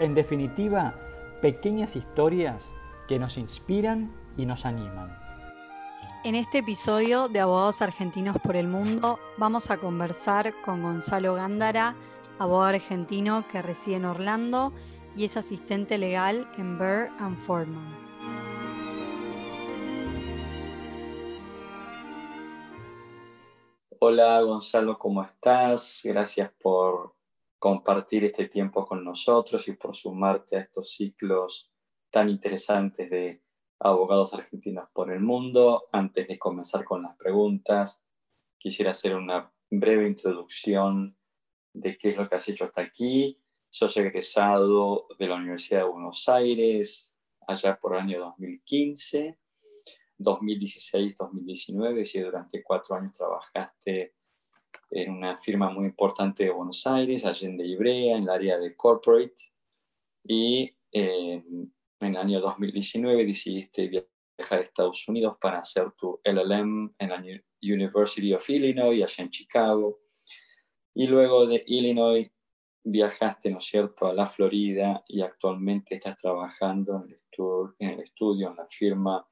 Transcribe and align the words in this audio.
En 0.00 0.14
definitiva, 0.14 0.94
pequeñas 1.42 1.96
historias 1.96 2.70
que 3.08 3.18
nos 3.18 3.36
inspiran 3.36 4.14
y 4.36 4.46
nos 4.46 4.64
animan. 4.64 5.18
En 6.22 6.36
este 6.36 6.58
episodio 6.58 7.28
de 7.28 7.40
Abogados 7.40 7.82
Argentinos 7.82 8.36
por 8.40 8.54
el 8.54 8.68
Mundo 8.68 9.18
vamos 9.38 9.72
a 9.72 9.78
conversar 9.78 10.54
con 10.64 10.82
Gonzalo 10.82 11.34
Gándara, 11.34 11.96
abogado 12.38 12.74
argentino 12.76 13.48
que 13.48 13.60
reside 13.60 13.96
en 13.96 14.04
Orlando 14.04 14.72
y 15.16 15.24
es 15.24 15.36
asistente 15.36 15.98
legal 15.98 16.48
en 16.58 16.78
Burr 16.78 17.10
and 17.18 17.36
Forman. 17.36 18.08
Hola 23.98 24.40
Gonzalo, 24.42 24.96
¿cómo 24.96 25.24
estás? 25.24 26.02
Gracias 26.04 26.52
por 26.62 27.17
compartir 27.58 28.24
este 28.24 28.46
tiempo 28.48 28.86
con 28.86 29.04
nosotros 29.04 29.66
y 29.68 29.72
por 29.72 29.94
sumarte 29.94 30.56
a 30.56 30.60
estos 30.60 30.92
ciclos 30.92 31.70
tan 32.10 32.28
interesantes 32.28 33.10
de 33.10 33.42
abogados 33.80 34.34
argentinos 34.34 34.88
por 34.92 35.12
el 35.12 35.20
mundo. 35.20 35.88
Antes 35.92 36.28
de 36.28 36.38
comenzar 36.38 36.84
con 36.84 37.02
las 37.02 37.16
preguntas, 37.16 38.04
quisiera 38.58 38.92
hacer 38.92 39.14
una 39.14 39.52
breve 39.70 40.06
introducción 40.06 41.16
de 41.72 41.98
qué 41.98 42.10
es 42.10 42.16
lo 42.16 42.28
que 42.28 42.36
has 42.36 42.48
hecho 42.48 42.64
hasta 42.64 42.82
aquí. 42.82 43.40
Soy 43.70 43.90
egresado 43.96 45.06
de 45.18 45.26
la 45.26 45.36
Universidad 45.36 45.80
de 45.80 45.90
Buenos 45.90 46.28
Aires 46.28 47.16
allá 47.46 47.78
por 47.78 47.94
el 47.94 48.00
año 48.00 48.20
2015 48.20 49.38
2016-2019, 50.18 52.04
si 52.04 52.20
durante 52.20 52.62
cuatro 52.62 52.96
años 52.96 53.16
trabajaste 53.16 54.14
en 54.90 55.12
una 55.12 55.36
firma 55.38 55.70
muy 55.70 55.86
importante 55.86 56.44
de 56.44 56.50
Buenos 56.50 56.86
Aires, 56.86 57.24
Allende 57.24 57.66
Ibrea, 57.66 58.16
en 58.16 58.24
el 58.24 58.28
área 58.30 58.58
de 58.58 58.74
corporate, 58.74 59.52
y 60.24 60.74
eh, 60.92 61.42
en 61.42 61.74
el 62.00 62.16
año 62.16 62.40
2019 62.40 63.26
decidiste 63.26 63.88
viajar 63.88 64.60
a 64.60 64.62
Estados 64.62 65.06
Unidos 65.08 65.36
para 65.40 65.58
hacer 65.58 65.92
tu 65.92 66.20
LLM 66.24 66.94
en 66.98 67.08
la 67.10 67.22
University 67.60 68.32
of 68.32 68.48
Illinois, 68.48 69.02
allá 69.02 69.24
en 69.24 69.30
Chicago, 69.30 70.00
y 70.94 71.06
luego 71.06 71.46
de 71.46 71.62
Illinois 71.66 72.30
viajaste, 72.84 73.50
¿no 73.50 73.58
es 73.58 73.64
cierto?, 73.66 74.06
a 74.06 74.14
la 74.14 74.26
Florida 74.26 75.04
y 75.06 75.20
actualmente 75.20 75.96
estás 75.96 76.16
trabajando 76.16 77.04
en 77.04 77.12
el, 77.12 77.20
en 77.78 77.90
el 77.90 78.00
estudio, 78.00 78.50
en 78.50 78.56
la 78.56 78.66
firma 78.66 79.26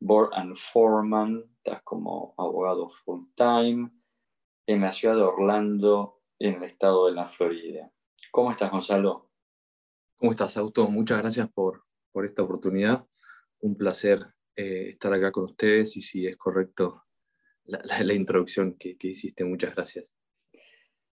Board 0.00 0.30
and 0.34 0.54
Foreman, 0.54 1.44
estás 1.56 1.82
como 1.82 2.34
abogado 2.36 2.90
full 3.04 3.24
time 3.34 3.90
en 4.68 4.82
la 4.82 4.92
ciudad 4.92 5.16
de 5.16 5.22
Orlando, 5.22 6.20
en 6.38 6.56
el 6.56 6.64
estado 6.64 7.06
de 7.06 7.12
la 7.12 7.26
Florida. 7.26 7.90
¿Cómo 8.30 8.50
estás, 8.50 8.70
Gonzalo? 8.70 9.30
¿Cómo 10.16 10.32
estás, 10.32 10.58
Auto? 10.58 10.86
Muchas 10.90 11.18
gracias 11.20 11.48
por, 11.50 11.84
por 12.12 12.26
esta 12.26 12.42
oportunidad. 12.42 13.06
Un 13.60 13.78
placer 13.78 14.26
eh, 14.54 14.90
estar 14.90 15.10
acá 15.14 15.32
con 15.32 15.44
ustedes 15.44 15.96
y 15.96 16.02
si 16.02 16.26
es 16.26 16.36
correcto 16.36 17.04
la, 17.64 18.12
introducción 18.12 18.74
que, 18.74 18.98
que, 18.98 19.08
hiciste. 19.08 19.42
Muchas 19.42 19.74
gracias. 19.74 20.14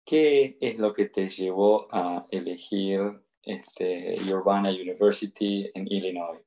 ¿Qué 0.04 0.58
es 0.60 0.80
lo 0.80 0.92
que 0.92 1.10
te 1.10 1.30
llevó 1.30 1.88
a 1.92 2.26
elegir 2.32 3.22
este, 3.44 4.16
Urbana 4.34 4.72
University 4.72 5.70
en 5.76 5.88
Illinois? 5.88 6.42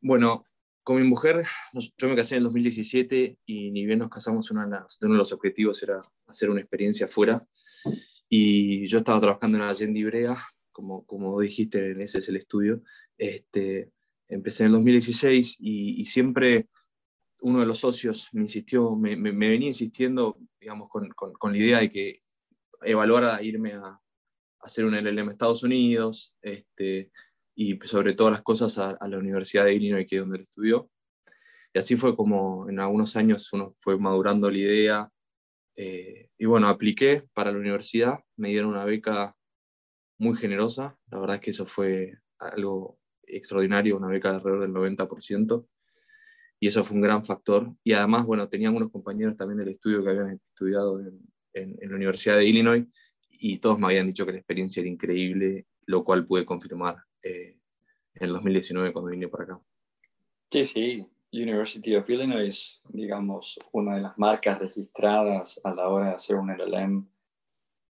Bueno, 0.00 0.46
con 0.86 0.98
mi 0.98 1.02
mujer, 1.02 1.44
yo 1.98 2.08
me 2.08 2.14
casé 2.14 2.36
en 2.36 2.38
el 2.38 2.44
2017 2.44 3.40
y 3.44 3.72
ni 3.72 3.84
bien 3.84 3.98
nos 3.98 4.08
casamos, 4.08 4.52
uno 4.52 4.68
de, 4.68 5.08
los 5.08 5.32
objetivos 5.32 5.82
era 5.82 6.00
hacer 6.28 6.48
una 6.48 6.60
experiencia 6.60 7.08
fuera. 7.08 7.44
Y 8.28 8.86
yo 8.86 8.98
estaba 8.98 9.18
trabajando 9.18 9.58
en 9.58 9.64
Allende 9.64 9.98
Ibrea, 9.98 10.36
como, 10.70 11.04
como 11.04 11.40
dijiste, 11.40 12.00
ese 12.00 12.18
es 12.18 12.28
el 12.28 12.36
estudio. 12.36 12.84
Este, 13.18 13.90
empecé 14.28 14.62
en 14.62 14.66
el 14.68 14.72
2016 14.74 15.56
y, 15.58 16.04
siempre 16.04 16.68
uno 17.40 17.58
de 17.58 17.66
los 17.66 17.78
socios 17.78 18.28
me 18.32 18.42
insistió, 18.42 18.94
me, 18.94 19.16
me, 19.16 19.32
venía 19.32 19.66
insistiendo, 19.66 20.38
digamos, 20.60 20.88
con, 20.88 21.08
con, 21.08 21.32
con, 21.32 21.50
la 21.50 21.58
idea 21.58 21.80
de 21.80 21.90
que 21.90 22.20
evaluara 22.82 23.42
irme 23.42 23.72
a, 23.72 23.86
a 23.86 24.00
hacer 24.60 24.84
un 24.84 24.94
LLM 24.94 25.18
en 25.18 25.30
Estados 25.30 25.64
Unidos, 25.64 26.32
este, 26.42 27.10
y 27.56 27.78
sobre 27.84 28.12
todas 28.12 28.32
las 28.32 28.42
cosas 28.42 28.78
a, 28.78 28.98
la 29.08 29.18
Universidad 29.18 29.64
de 29.64 29.74
Illinois, 29.74 30.06
que 30.06 30.16
es 30.16 30.20
donde 30.20 30.36
él 30.36 30.42
estudió. 30.42 30.90
Y 31.72 31.78
así 31.78 31.96
fue 31.96 32.14
como 32.14 32.68
en 32.68 32.78
algunos 32.78 33.16
años 33.16 33.50
uno 33.52 33.74
fue 33.80 33.98
madurando 33.98 34.50
la 34.50 34.58
idea. 34.58 35.10
Eh, 35.74 36.28
y 36.38 36.44
bueno, 36.44 36.68
apliqué 36.68 37.24
para 37.32 37.50
la 37.50 37.58
universidad, 37.58 38.20
me 38.36 38.50
dieron 38.50 38.70
una 38.70 38.84
beca 38.84 39.34
muy 40.18 40.36
generosa, 40.36 40.96
la 41.10 41.18
verdad 41.18 41.36
es 41.36 41.42
que 41.42 41.50
eso 41.50 41.66
fue 41.66 42.18
algo 42.38 42.98
extraordinario, 43.22 43.96
una 43.96 44.08
beca 44.08 44.30
de 44.30 44.36
alrededor 44.36 44.60
del 44.62 44.72
90%, 44.72 45.66
y 46.60 46.68
eso 46.68 46.84
fue 46.84 46.96
un 46.96 47.02
gran 47.02 47.24
factor. 47.24 47.74
Y 47.82 47.92
además, 47.92 48.26
bueno, 48.26 48.48
tenía 48.48 48.68
algunos 48.68 48.90
compañeros 48.90 49.36
también 49.36 49.58
del 49.58 49.68
estudio 49.68 50.02
que 50.02 50.10
habían 50.10 50.40
estudiado 50.50 51.00
en, 51.00 51.20
en 51.54 51.88
la 51.90 51.96
Universidad 51.96 52.36
de 52.36 52.46
Illinois, 52.46 52.86
y 53.30 53.58
todos 53.58 53.78
me 53.78 53.86
habían 53.86 54.06
dicho 54.06 54.24
que 54.26 54.32
la 54.32 54.38
experiencia 54.38 54.80
era 54.80 54.90
increíble, 54.90 55.66
lo 55.86 56.04
cual 56.04 56.26
pude 56.26 56.44
confirmar 56.44 56.96
eh, 57.26 57.58
en 58.14 58.26
el 58.26 58.32
2019 58.32 58.92
cuando 58.92 59.10
vine 59.10 59.28
por 59.28 59.42
acá. 59.42 59.60
Sí, 60.50 60.64
sí, 60.64 61.06
University 61.32 61.94
of 61.96 62.08
Illinois 62.08 62.46
es, 62.46 62.82
digamos, 62.88 63.58
una 63.72 63.96
de 63.96 64.02
las 64.02 64.18
marcas 64.18 64.58
registradas 64.58 65.60
a 65.64 65.74
la 65.74 65.88
hora 65.88 66.08
de 66.08 66.14
hacer 66.14 66.36
un 66.36 66.50
LLM 66.50 67.08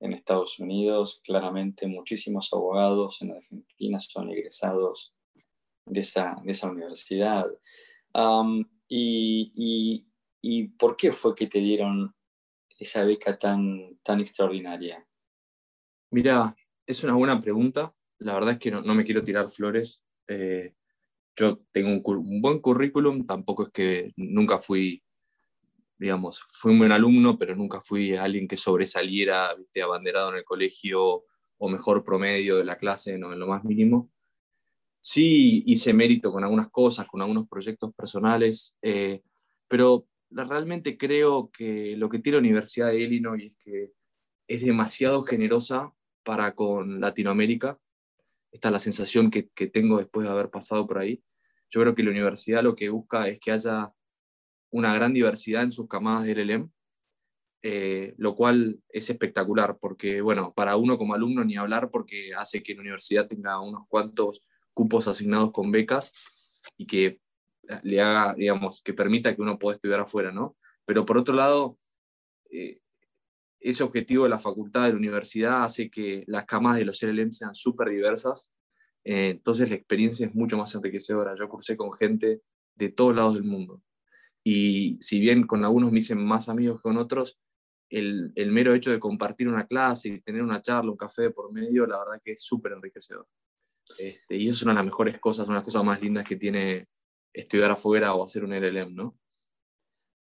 en 0.01 0.13
Estados 0.13 0.59
Unidos. 0.59 1.21
Claramente 1.23 1.87
muchísimos 1.87 2.51
abogados 2.53 3.21
en 3.21 3.31
Argentina 3.31 3.99
son 3.99 4.29
egresados 4.29 5.15
de 5.85 6.01
esa, 6.01 6.35
de 6.43 6.51
esa 6.51 6.69
universidad. 6.69 7.47
y, 8.87 9.51
y, 9.55 10.07
y, 10.41 10.67
por 10.69 10.97
qué 10.97 11.11
fue 11.11 11.33
que 11.33 11.47
te 11.47 11.59
dieron 11.59 12.13
esa 12.77 13.03
beca 13.03 13.37
tan, 13.39 13.97
tan 14.03 14.19
extraordinaria? 14.19 15.07
Mira, 16.11 16.55
es 16.85 17.03
una 17.03 17.13
buena 17.13 17.39
pregunta 17.39 17.95
la 18.21 18.35
verdad 18.35 18.53
es 18.53 18.59
que 18.59 18.71
no, 18.71 18.95
me 18.95 19.03
quiero 19.03 19.23
tirar 19.23 19.49
flores. 19.49 20.01
Eh, 20.27 20.75
yo 21.35 21.59
tengo 21.71 21.89
un, 22.11 22.41
buen 22.41 22.59
currículum, 22.59 23.25
tampoco 23.25 23.63
es 23.63 23.69
que 23.69 24.13
nunca 24.15 24.59
fui, 24.59 25.03
digamos, 25.97 26.43
fui 26.59 26.73
un 26.73 26.79
buen 26.79 26.91
alumno, 26.91 27.37
pero 27.37 27.55
nunca 27.55 27.81
fui 27.81 28.15
alguien 28.15 28.47
que 28.47 28.57
sobresaliera, 28.57 29.53
viste, 29.55 29.81
abanderado 29.81 30.29
en 30.29 30.37
el 30.37 30.43
colegio 30.43 31.23
o 31.57 31.69
mejor 31.69 32.03
promedio 32.03 32.57
de 32.57 32.65
la 32.65 32.77
clase, 32.77 33.17
no 33.17 33.33
en 33.33 33.39
lo 33.39 33.47
más 33.47 33.63
mínimo. 33.63 34.11
Sí 34.99 35.63
hice 35.65 35.93
mérito 35.93 36.31
con 36.31 36.43
algunas 36.43 36.69
cosas, 36.69 37.07
con 37.07 37.21
algunos 37.21 37.47
proyectos 37.47 37.91
personales, 37.95 38.77
eh, 38.83 39.23
pero 39.67 40.07
realmente 40.29 40.95
creo 40.95 41.49
que 41.49 41.97
lo 41.97 42.07
que 42.07 42.19
tiene 42.19 42.35
la 42.35 42.41
Universidad 42.41 42.89
de 42.89 43.01
Illinois 43.01 43.45
es 43.45 43.55
que 43.57 43.91
es 44.47 44.63
demasiado 44.63 45.23
generosa 45.23 45.91
para 46.23 46.53
con 46.53 47.01
Latinoamérica 47.01 47.79
esta 48.51 48.67
es 48.67 48.71
la 48.71 48.79
sensación 48.79 49.31
que, 49.31 49.43
tengo 49.67 49.97
después 49.97 50.25
de 50.25 50.31
haber 50.31 50.49
pasado 50.49 50.85
por 50.85 50.99
ahí. 50.99 51.23
Yo 51.69 51.81
creo 51.81 51.95
que 51.95 52.03
la 52.03 52.11
universidad 52.11 52.63
lo 52.63 52.75
que 52.75 52.89
busca 52.89 53.27
es 53.27 53.39
que 53.39 53.51
haya 53.51 53.93
una 54.71 54.93
gran 54.93 55.13
diversidad 55.13 55.63
en 55.63 55.71
sus 55.71 55.87
camadas 55.87 56.25
de 56.25 56.33
LLM, 56.33 56.71
eh, 57.63 58.13
lo 58.17 58.35
cual 58.35 58.81
es 58.89 59.09
espectacular, 59.09 59.77
porque, 59.79 60.21
bueno, 60.21 60.53
para 60.53 60.75
uno 60.75 60.97
como 60.97 61.13
alumno 61.13 61.45
ni 61.45 61.55
hablar, 61.55 61.89
porque 61.91 62.33
hace 62.35 62.61
que 62.63 62.73
la 62.73 62.81
universidad 62.81 63.27
tenga 63.27 63.59
unos 63.61 63.87
cuantos 63.87 64.43
cupos 64.73 65.07
asignados 65.07 65.51
con 65.51 65.71
becas 65.71 66.13
y 66.77 66.87
que 66.87 67.21
le 67.83 68.01
haga, 68.01 68.33
digamos, 68.35 68.81
que 68.81 68.93
permita 68.93 69.35
que 69.35 69.41
uno 69.41 69.59
pueda 69.59 69.75
estudiar 69.75 70.01
afuera, 70.01 70.31
¿no? 70.31 70.57
Pero 70.85 71.05
por 71.05 71.17
otro 71.17 71.35
lado, 71.35 71.77
eh, 72.49 72.80
ese 73.61 73.83
objetivo 73.83 74.23
de 74.23 74.31
la 74.31 74.39
facultad, 74.39 74.85
de 74.85 74.91
la 74.91 74.97
universidad, 74.97 75.63
hace 75.63 75.89
que 75.89 76.23
las 76.27 76.45
camas 76.45 76.77
de 76.77 76.85
los 76.85 77.01
LLM 77.01 77.31
sean 77.31 77.53
súper 77.53 77.89
diversas. 77.89 78.51
Eh, 79.03 79.29
entonces 79.29 79.69
la 79.69 79.75
experiencia 79.75 80.25
es 80.25 80.33
mucho 80.33 80.57
más 80.57 80.73
enriquecedora. 80.75 81.35
Yo 81.35 81.47
cursé 81.47 81.77
con 81.77 81.93
gente 81.93 82.41
de 82.75 82.89
todos 82.89 83.15
lados 83.15 83.35
del 83.35 83.43
mundo. 83.43 83.81
Y 84.43 84.97
si 84.99 85.19
bien 85.19 85.45
con 85.45 85.63
algunos 85.63 85.91
me 85.91 85.99
hice 85.99 86.15
más 86.15 86.49
amigos 86.49 86.79
que 86.79 86.83
con 86.83 86.97
otros, 86.97 87.39
el, 87.89 88.31
el, 88.35 88.51
mero 88.51 88.73
hecho 88.73 88.89
de 88.89 88.99
compartir 88.99 89.47
una 89.47 89.67
clase 89.67 90.09
y 90.09 90.21
tener 90.21 90.41
una 90.41 90.61
charla, 90.61 90.91
un 90.91 90.97
café 90.97 91.29
por 91.29 91.51
medio, 91.51 91.85
la 91.85 91.99
verdad 91.99 92.21
que 92.23 92.31
es 92.31 92.41
súper 92.41 92.71
enriquecedor. 92.71 93.27
Este, 93.97 94.37
y 94.37 94.47
eso 94.47 94.55
es 94.55 94.63
una 94.63 94.71
de 94.71 94.77
las 94.77 94.85
mejores 94.85 95.19
cosas, 95.19 95.45
una 95.45 95.57
de 95.57 95.59
las 95.59 95.65
cosas 95.65 95.83
más 95.83 96.01
lindas 96.01 96.23
que 96.23 96.37
tiene 96.37 96.87
estudiar 97.33 97.71
afuera 97.71 98.13
o 98.13 98.23
hacer 98.23 98.43
un 98.43 98.53
LLM, 98.53 98.95
¿no? 98.95 99.17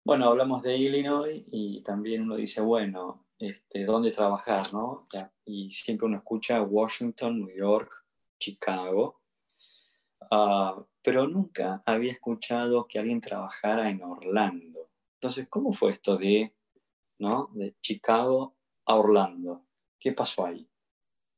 Bueno, 0.05 0.25
hablamos 0.25 0.63
de 0.63 0.77
Illinois 0.77 1.43
y 1.51 1.83
también 1.83 2.23
uno 2.23 2.35
dice, 2.35 2.61
bueno, 2.61 3.27
este, 3.39 3.85
¿dónde 3.85 4.11
trabajar, 4.11 4.73
no? 4.73 5.07
Y 5.45 5.71
siempre 5.71 6.05
uno 6.05 6.17
escucha 6.17 6.61
Washington, 6.61 7.39
New 7.39 7.55
York, 7.55 8.05
Chicago, 8.37 9.21
uh, 10.29 10.83
pero 11.01 11.27
nunca 11.27 11.81
había 11.85 12.11
escuchado 12.11 12.85
que 12.87 12.99
alguien 12.99 13.21
trabajara 13.21 13.89
en 13.89 14.03
Orlando. 14.03 14.91
Entonces, 15.15 15.47
¿cómo 15.49 15.71
fue 15.71 15.91
esto 15.91 16.17
de, 16.17 16.53
¿no? 17.17 17.49
de 17.53 17.75
Chicago 17.81 18.57
a 18.85 18.95
Orlando? 18.95 19.65
¿Qué 19.97 20.11
pasó 20.11 20.45
ahí? 20.45 20.69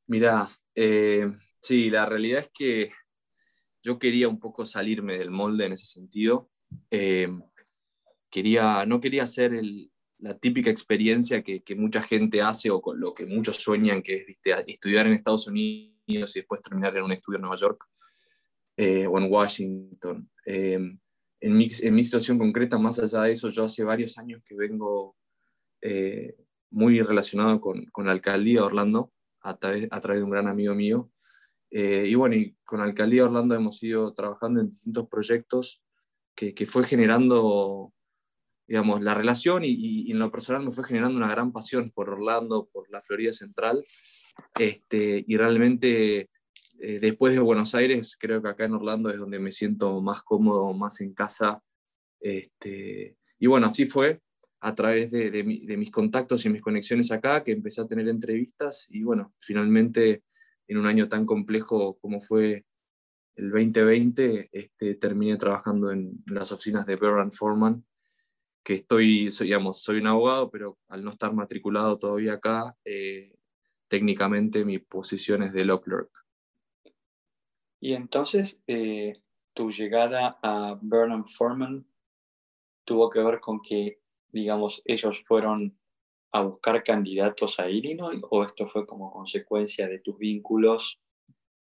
Mira, 0.08 0.50
eh, 0.74 1.30
sí, 1.60 1.88
la 1.88 2.06
realidad 2.06 2.40
es 2.40 2.50
que 2.52 2.92
yo 3.82 3.98
quería 3.98 4.28
un 4.28 4.38
poco 4.38 4.64
salirme 4.64 5.18
del 5.18 5.30
molde 5.30 5.66
en 5.66 5.72
ese 5.72 5.86
sentido. 5.86 6.50
Eh, 6.90 7.28
quería, 8.30 8.86
no 8.86 9.00
quería 9.00 9.24
hacer 9.24 9.52
la 10.22 10.38
típica 10.38 10.70
experiencia 10.70 11.42
que, 11.42 11.62
mucha 11.76 12.00
gente 12.00 12.40
hace 12.40 12.70
o 12.70 12.80
con 12.80 12.98
lo 13.00 13.12
que 13.12 13.26
muchos 13.26 13.56
sueñan, 13.56 14.02
que 14.02 14.16
es 14.16 14.36
estudiar 14.66 15.06
en 15.06 15.14
Estados 15.14 15.48
Unidos 15.48 15.92
y 16.06 16.18
después 16.18 16.62
terminar 16.62 16.96
en 16.96 17.02
un 17.02 17.12
estudio 17.12 17.36
en 17.36 17.42
Nueva 17.42 17.56
York 17.56 17.84
eh, 18.76 19.06
o 19.06 19.18
en 19.18 19.30
Washington. 19.30 20.30
Eh, 20.46 20.78
en, 21.40 21.56
mi, 21.56 21.68
en, 21.80 21.94
mi, 21.94 22.04
situación 22.04 22.38
concreta, 22.38 22.78
más 22.78 23.00
allá 23.00 23.22
de 23.22 23.32
eso, 23.32 23.48
yo 23.48 23.64
hace 23.64 23.82
varios 23.82 24.16
años 24.16 24.44
que 24.46 24.54
vengo 24.54 25.16
muy 26.70 27.02
relacionado 27.02 27.60
con, 27.60 27.84
con, 27.86 28.06
la 28.06 28.12
alcaldía 28.12 28.60
de 28.60 28.66
Orlando, 28.66 29.12
a 29.40 29.56
través, 29.56 29.88
a 29.90 30.00
través 30.00 30.20
de 30.20 30.24
un 30.24 30.30
gran 30.30 30.46
amigo 30.46 30.74
mío, 30.76 31.10
eh, 31.72 32.06
y 32.06 32.14
bueno, 32.14 32.36
y 32.36 32.54
con 32.64 32.78
la 32.78 32.84
Alcaldía 32.84 33.22
de 33.22 33.28
Orlando 33.28 33.54
hemos 33.54 33.82
ido 33.82 34.12
trabajando 34.12 34.60
en 34.60 34.68
distintos 34.68 35.08
proyectos 35.08 35.82
que 36.34 36.66
fue 36.66 36.84
generando, 36.84 37.92
digamos, 38.66 39.02
la 39.02 39.14
relación 39.14 39.62
y, 39.64 40.10
en 40.10 40.18
lo 40.18 40.30
personal 40.30 40.64
me 40.64 40.72
fue 40.72 40.84
generando 40.84 41.16
una 41.16 41.30
gran 41.30 41.52
pasión 41.52 41.90
por 41.90 42.10
Orlando, 42.10 42.68
por 42.72 42.90
la 42.90 43.00
Florida 43.00 43.32
Central. 43.32 43.84
Este, 44.58 45.24
y 45.26 45.36
realmente 45.36 46.30
eh, 46.78 46.98
después 47.00 47.34
de 47.34 47.40
Buenos 47.40 47.74
Aires, 47.74 48.16
creo 48.18 48.42
que 48.42 48.48
acá 48.48 48.64
en 48.64 48.74
Orlando 48.74 49.10
es 49.10 49.18
donde 49.18 49.38
me 49.38 49.52
siento 49.52 50.00
más 50.00 50.22
cómodo, 50.22 50.72
más 50.72 51.00
en 51.00 51.12
casa. 51.12 51.62
Este, 52.20 53.16
y 53.38 53.46
bueno, 53.46 53.66
así 53.66 53.86
fue 53.86 54.20
a 54.62 54.74
través 54.76 55.10
de, 55.10 55.42
mis 55.42 55.90
contactos 55.90 56.46
y 56.46 56.48
mis 56.48 56.62
conexiones 56.62 57.10
acá 57.10 57.42
que 57.42 57.50
empecé 57.50 57.80
a 57.80 57.86
tener 57.86 58.08
entrevistas 58.08 58.86
y 58.88 59.02
bueno, 59.02 59.34
finalmente 59.38 60.22
en 60.68 60.78
un 60.78 60.86
año 60.86 61.08
tan 61.08 61.26
complejo 61.26 61.98
como 62.00 62.20
fue 62.20 62.64
el 63.34 63.50
2020, 63.50 64.50
este, 64.52 64.94
terminé 64.94 65.36
trabajando 65.36 65.90
en, 65.90 66.22
las 66.26 66.52
oficinas 66.52 66.86
de 66.86 66.94
Bear 66.94 67.32
Foreman, 67.32 67.84
que 68.64 68.74
estoy, 68.74 69.30
soy, 69.30 69.48
digamos, 69.48 69.82
soy 69.82 69.98
un 69.98 70.06
abogado, 70.06 70.50
pero 70.50 70.78
al 70.88 71.04
no 71.04 71.10
estar 71.10 71.32
matriculado 71.32 71.98
todavía 71.98 72.34
acá, 72.34 72.76
eh, 72.84 73.34
técnicamente 73.88 74.64
mi 74.64 74.78
posición 74.78 75.42
es 75.42 75.52
de 75.52 75.64
law 75.64 75.80
clerk. 75.80 76.10
Y 77.80 77.94
entonces, 77.94 78.62
eh, 78.66 79.20
tu 79.54 79.70
llegada 79.70 80.38
a 80.42 80.78
Burnham 80.80 81.24
Foreman 81.26 81.84
tuvo 82.84 83.10
que 83.10 83.22
ver 83.22 83.40
con 83.40 83.60
que, 83.60 84.00
digamos, 84.28 84.82
ellos 84.84 85.22
fueron 85.24 85.76
a 86.32 86.42
buscar 86.42 86.82
candidatos 86.82 87.60
a 87.60 87.68
Illinois 87.68 88.20
o 88.30 88.44
esto 88.44 88.66
fue 88.66 88.86
como 88.86 89.10
consecuencia 89.10 89.86
de 89.88 89.98
tus 89.98 90.16
vínculos 90.16 91.00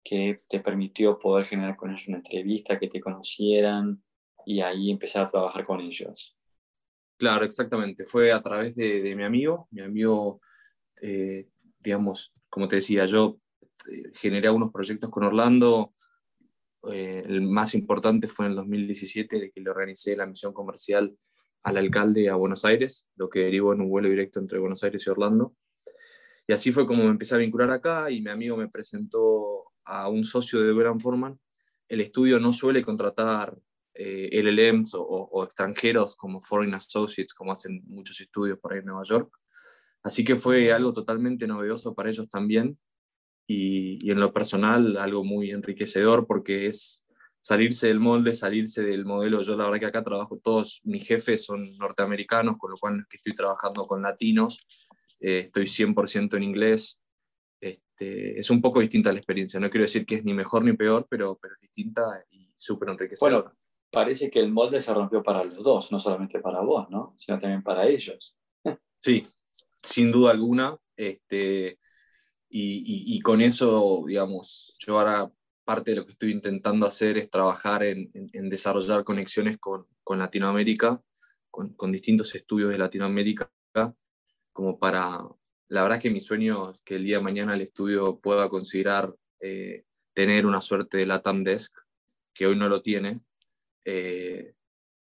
que 0.04 0.44
te 0.50 0.60
permitió 0.60 1.20
poder 1.20 1.46
generar 1.46 1.78
con 1.78 1.92
ellos 1.92 2.08
una 2.08 2.18
entrevista, 2.18 2.80
que 2.80 2.88
te 2.88 3.00
conocieran 3.00 4.04
y 4.46 4.62
ahí 4.62 4.92
empezar 4.92 5.28
a 5.28 5.32
trabajar 5.32 5.66
con 5.66 5.80
ellos? 5.80 6.39
Claro, 7.20 7.44
exactamente. 7.44 8.06
Fue 8.06 8.32
a 8.32 8.42
través 8.42 8.76
de, 8.78 9.14
mi 9.14 9.24
amigo. 9.26 9.68
Mi 9.72 9.82
amigo, 9.82 10.40
eh, 11.02 11.50
digamos, 11.78 12.34
como 12.50 12.70
te 12.70 12.78
decía, 12.78 13.06
yo 13.06 13.38
eh, 13.92 14.04
generé 14.14 14.48
algunos 14.48 14.72
proyectos 14.72 15.10
con 15.10 15.26
Orlando. 15.26 15.94
Eh, 16.90 17.22
el 17.26 17.42
más 17.42 17.76
importante 17.76 18.28
fue 18.30 18.46
en 18.46 18.52
el 18.52 18.56
2017, 18.56 19.38
de 19.38 19.52
que 19.52 19.60
le 19.60 19.70
organicé 19.70 20.16
la 20.16 20.26
misión 20.26 20.54
comercial 20.54 21.14
al 21.64 21.76
alcalde 21.76 22.30
a 22.30 22.36
Buenos 22.36 22.64
Aires, 22.64 23.10
lo 23.18 23.30
que 23.30 23.40
derivó 23.40 23.74
en 23.74 23.82
un 23.82 23.90
vuelo 23.90 24.08
directo 24.08 24.40
entre 24.40 24.58
Buenos 24.58 24.82
Aires 24.86 25.06
y 25.06 25.10
Orlando. 25.10 25.54
Y 26.48 26.54
así 26.54 26.72
fue 26.72 26.88
como 26.88 27.04
me 27.04 27.10
empecé 27.10 27.36
a 27.36 27.40
vincular 27.40 27.70
acá 27.70 28.10
y 28.10 28.22
mi 28.22 28.30
amigo 28.30 28.56
me 28.56 28.70
presentó 28.70 29.74
a 29.84 30.08
un 30.08 30.24
socio 30.24 30.62
de 30.62 30.72
Beran 30.72 31.02
Forman. 31.02 31.38
El 31.90 32.00
estudio 32.00 32.40
no 32.40 32.54
suele 32.54 32.82
contratar 32.82 33.58
eh, 33.94 34.42
LLMs 34.42 34.92
o, 34.96 35.44
extranjeros 35.44 36.16
como 36.16 36.40
Foreign 36.40 36.74
Associates, 36.74 37.34
como 37.34 37.52
hacen 37.52 37.82
muchos 37.86 38.20
estudios 38.22 38.60
por 38.60 38.74
ahí 38.74 38.80
en 38.80 38.86
Nueva 38.86 39.04
York. 39.04 39.32
Así 40.04 40.24
que 40.24 40.38
fue 40.38 40.72
algo 40.72 40.94
totalmente 40.94 41.48
novedoso 41.48 41.94
para 41.94 42.10
ellos 42.10 42.30
también 42.30 42.78
y, 43.48 44.06
y 44.06 44.12
en 44.12 44.20
lo 44.20 44.32
personal 44.32 44.98
algo 44.98 45.24
muy 45.24 45.52
enriquecedor 45.52 46.26
porque 46.26 46.68
es 46.68 47.06
salirse 47.42 47.88
del 47.88 48.00
molde, 48.00 48.34
salirse 48.34 48.84
del 48.84 49.06
modelo. 49.06 49.42
Yo 49.42 49.56
la 49.56 49.66
verdad 49.66 49.80
que 49.80 49.86
acá 49.86 50.04
trabajo, 50.04 50.40
todos 50.44 50.82
mis 50.84 51.06
jefes 51.08 51.46
son 51.46 51.78
norteamericanos, 51.78 52.58
con 52.58 52.72
lo 52.72 52.78
cual 52.78 53.06
que 53.10 53.18
estoy 53.18 53.34
trabajando 53.34 53.88
con 53.88 54.02
latinos, 54.02 54.68
eh, 55.20 55.46
estoy 55.48 55.66
100% 55.66 56.38
en 56.38 56.44
inglés. 56.44 57.02
Este, 57.62 58.40
es 58.40 58.50
un 58.50 58.62
poco 58.62 58.80
distinta 58.80 59.12
la 59.12 59.20
experiencia, 59.20 59.60
no 59.60 59.70
quiero 59.70 59.84
decir 59.84 60.06
que 60.06 60.16
es 60.16 60.24
ni 60.24 60.34
mejor 60.34 60.64
ni 60.64 60.74
peor, 60.74 61.08
pero, 61.10 61.38
pero 61.42 61.56
es 61.56 61.60
distinta 61.60 62.24
y 62.30 62.52
súper 62.56 62.90
enriquecedora. 62.90 63.42
Bueno, 63.42 63.58
parece 63.92 64.30
que 64.30 64.40
el 64.40 64.52
molde 64.52 64.82
se 64.82 64.94
rompió 64.94 65.24
para 65.24 65.44
los 65.44 65.64
dos, 65.64 65.92
no 65.92 66.00
solamente 66.00 66.40
para 66.40 66.62
vos, 66.62 66.90
¿no? 66.90 67.16
sino 67.18 67.40
también 67.40 67.64
para 67.64 67.88
ellos. 67.88 68.36
Sí, 69.02 69.24
sin 69.82 70.12
duda 70.12 70.32
alguna. 70.32 70.78
Este, 70.98 71.80
y, 72.50 73.16
y, 73.16 73.22
con 73.22 73.40
eso, 73.40 74.04
digamos, 74.06 74.76
yo 74.78 75.00
ahora 75.00 75.32
parte 75.70 75.92
de 75.92 75.98
lo 75.98 76.06
que 76.08 76.14
estoy 76.14 76.32
intentando 76.32 76.88
hacer 76.88 77.20
es 77.20 77.30
trabajar 77.30 77.84
en, 77.84 78.10
desarrollar 78.50 79.04
conexiones 79.04 79.60
con, 79.60 79.86
Latinoamérica, 80.18 81.00
con, 81.52 81.92
distintos 81.92 82.34
estudios 82.34 82.72
de 82.72 82.80
Latinoamérica, 82.80 83.52
como 84.52 84.80
para, 84.80 85.20
la 85.68 85.84
verdad 85.84 86.02
que 86.02 86.10
mi 86.10 86.22
sueño 86.22 86.72
es 86.72 86.80
que 86.84 86.96
el 86.96 87.04
día 87.04 87.18
de 87.18 87.24
mañana 87.24 87.54
el 87.54 87.62
estudio 87.62 88.20
pueda 88.20 88.50
considerar 88.50 89.14
eh, 89.42 89.84
tener 90.16 90.48
una 90.48 90.60
suerte 90.60 90.98
de 90.98 91.06
LATAM 91.06 91.44
Desk, 91.44 91.72
que 92.34 92.48
hoy 92.48 92.56
no 92.56 92.68
lo 92.68 92.82
tiene, 92.82 93.22
eh, 93.86 94.54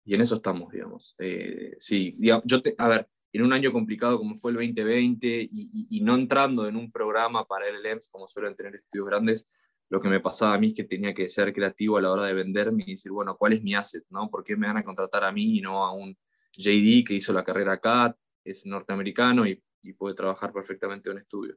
y 0.06 0.16
en 0.16 0.22
eso 0.22 0.36
estamos, 0.36 0.72
digamos. 0.72 1.16
Eh, 1.20 1.76
sí, 1.80 2.16
yo 2.20 2.42
a 2.78 2.88
ver, 2.88 3.10
en 3.34 3.42
un 3.42 3.54
año 3.54 3.72
complicado 3.72 4.18
como 4.18 4.36
fue 4.36 4.52
el 4.52 4.58
2020 4.58 5.28
y, 5.52 5.88
y 5.90 6.02
no 6.02 6.16
entrando 6.16 6.68
en 6.68 6.76
un 6.76 6.92
programa 6.92 7.46
para 7.46 7.68
LLMs 7.70 8.10
como 8.10 8.28
suelen 8.28 8.56
tener 8.56 8.76
estudios 8.76 9.08
grandes, 9.08 9.48
lo 9.90 10.02
que 10.02 10.10
me 10.10 10.20
pasaba 10.20 10.54
a 10.54 10.60
mí 10.60 10.68
es 10.68 10.74
que 10.74 10.84
tenía 10.84 11.14
que 11.14 11.30
ser 11.30 11.54
creativo 11.54 11.98
a 11.98 12.02
la 12.02 12.12
hora 12.12 12.26
de 12.26 12.34
venderme 12.34 12.84
y 12.86 12.92
decir, 12.92 13.12
bueno, 13.12 13.38
¿cuál 13.38 13.54
es 13.54 13.64
mi 13.64 13.74
asset? 13.74 14.04
¿no? 14.10 14.30
¿Por 14.30 14.44
qué 14.44 14.56
me 14.58 14.68
van 14.68 14.78
a 14.78 14.84
contratar 14.84 15.24
a 15.24 15.32
mí 15.32 15.58
y 15.58 15.62
no 15.62 15.86
a 15.86 15.94
un 15.94 16.18
JD 16.58 17.06
que 17.06 17.14
hizo 17.14 17.32
la 17.32 17.44
carrera 17.44 17.74
acá, 17.74 18.16
es 18.44 18.66
norteamericano 18.66 19.48
y, 19.48 19.62
puede 19.98 20.16
trabajar 20.16 20.52
perfectamente 20.52 21.10
en 21.10 21.16
un 21.16 21.22
estudio? 21.22 21.56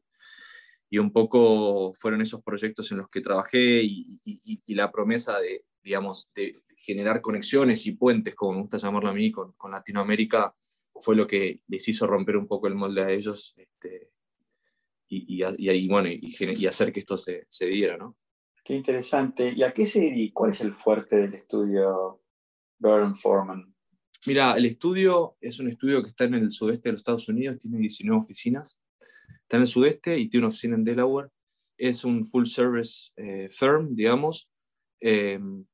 Y 0.88 0.98
un 0.98 1.12
poco 1.12 1.92
fueron 1.94 2.20
esos 2.20 2.42
proyectos 2.44 2.90
en 2.92 2.98
los 2.98 3.08
que 3.08 3.20
trabajé 3.20 3.80
y, 3.82 4.74
la 4.74 4.92
promesa 4.92 5.40
de, 5.40 5.64
digamos, 5.82 6.30
de 6.34 6.62
generar 6.80 7.20
conexiones 7.20 7.86
y 7.86 7.92
puentes, 7.92 8.34
como 8.34 8.54
me 8.54 8.60
gusta 8.62 8.78
llamarlo 8.78 9.10
a 9.10 9.14
mí, 9.14 9.30
con, 9.30 9.54
Latinoamérica, 9.70 10.54
fue 10.94 11.16
lo 11.16 11.26
que 11.26 11.60
les 11.68 11.88
hizo 11.88 12.06
romper 12.06 12.36
un 12.36 12.46
poco 12.46 12.66
el 12.66 12.74
molde 12.74 13.02
a 13.02 13.10
ellos 13.10 13.54
este, 13.56 14.10
y, 15.08 15.42
y, 15.42 15.88
bueno, 15.88 16.08
y, 16.08 16.66
hacer 16.66 16.92
que 16.92 17.00
esto 17.00 17.16
se, 17.16 17.46
se, 17.48 17.66
diera, 17.66 17.96
¿no? 17.96 18.16
Qué 18.62 18.74
interesante. 18.74 19.52
¿Y 19.56 19.62
a 19.62 19.72
qué 19.72 19.86
se 19.86 20.00
dedica? 20.00 20.34
¿Cuál 20.34 20.50
es 20.50 20.60
el 20.60 20.74
fuerte 20.74 21.16
del 21.16 21.34
estudio 21.34 22.22
Burn 22.78 23.16
Foreman? 23.16 23.74
Mira, 24.26 24.52
el 24.52 24.66
estudio 24.66 25.36
es 25.40 25.58
un 25.60 25.68
estudio 25.68 26.02
que 26.02 26.10
está 26.10 26.24
en 26.24 26.34
el 26.34 26.52
sudeste 26.52 26.88
de 26.88 26.92
los 26.92 27.00
Estados 27.00 27.28
Unidos, 27.28 27.58
tiene 27.58 27.78
19 27.78 28.22
oficinas. 28.22 28.78
Está 29.42 29.56
en 29.56 29.62
el 29.62 29.66
sudeste 29.66 30.18
y 30.18 30.28
tiene 30.28 30.46
una 30.46 30.48
oficina 30.48 30.76
en 30.76 30.84
Delaware. 30.84 31.30
Es 31.78 32.04
un 32.04 32.24
full 32.24 32.44
service 32.44 33.10
eh, 33.16 33.48
firm, 33.50 33.94
digamos. 33.94 34.50
Em, 35.00 35.64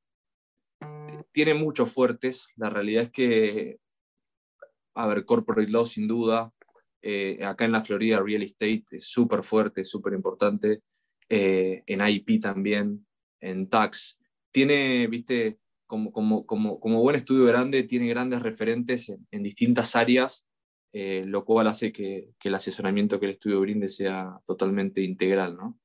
tiene 1.37 1.53
muchos 1.53 1.93
fuertes. 1.93 2.49
La 2.57 2.71
realidad 2.71 3.03
es 3.03 3.11
que, 3.11 3.77
a 4.95 5.07
ver, 5.07 5.27
corporate 5.27 5.71
law 5.71 5.85
sin 5.85 6.09
duda, 6.09 6.51
eh, 7.03 7.45
acá 7.45 7.67
en 7.67 7.73
la 7.73 7.83
Florida, 7.83 8.21
real 8.25 8.43
estate 8.43 8.87
es 8.93 9.09
súper 9.09 9.43
fuerte, 9.43 9.85
súper 9.85 10.15
importante. 10.15 10.81
Eh, 11.29 11.83
en 11.85 12.09
IP 12.09 12.41
también, 12.41 13.07
en 13.39 13.69
tax. 13.69 14.19
Tiene, 14.51 15.07
viste, 15.09 15.59
como, 15.87 16.47
buen 17.03 17.17
estudio 17.17 17.45
grande, 17.45 17.83
tiene 17.83 18.09
grandes 18.09 18.41
referentes 18.41 19.15
en, 19.31 19.43
distintas 19.43 19.95
áreas 19.95 20.49
eh, 20.95 21.25
lo 21.27 21.45
cual 21.45 21.67
hace 21.67 21.93
que, 21.93 22.31
el 22.43 22.55
asesoramiento 22.55 23.21
que 23.21 23.27
el 23.27 23.33
estudio 23.33 23.61
brinde 23.61 23.91
sea 23.91 24.41
totalmente 24.47 25.03
integral, 25.03 25.55
¿no? 25.55 25.79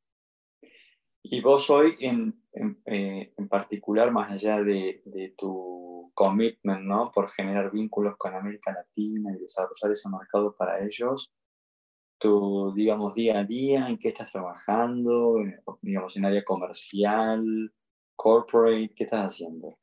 Y 1.21 1.41
vos 1.41 1.69
hoy, 1.69 1.97
en, 1.99 2.40
en, 2.53 2.81
eh, 2.85 3.33
particular, 3.49 4.11
más 4.11 4.31
allá 4.31 4.61
de, 4.61 5.01
de, 5.05 5.33
tu 5.37 6.11
commitment, 6.13 6.83
¿no? 6.83 7.11
Por 7.11 7.29
generar 7.31 7.71
vínculos 7.71 8.15
con 8.17 8.35
América 8.35 8.71
Latina 8.73 9.31
y 9.35 9.41
desarrollar 9.41 9.91
ese 9.91 10.09
mercado 10.09 10.55
para 10.55 10.83
ellos, 10.83 11.31
tu, 12.19 12.73
digamos, 12.75 13.15
día 13.15 13.39
a 13.39 13.43
día, 13.43 13.87
en 13.87 13.97
qué 13.97 14.09
estás 14.09 14.31
trabajando, 14.31 15.35
digamos, 15.81 16.15
en 16.17 16.25
área 16.25 16.43
comercial, 16.43 17.73
corporate, 18.15 18.93
¿qué 18.95 19.05
estás 19.05 19.33
haciendo? 19.33 19.75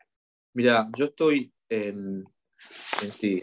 Mira, 0.54 0.88
yo 0.96 1.06
estoy 1.06 1.52
en, 1.68 2.24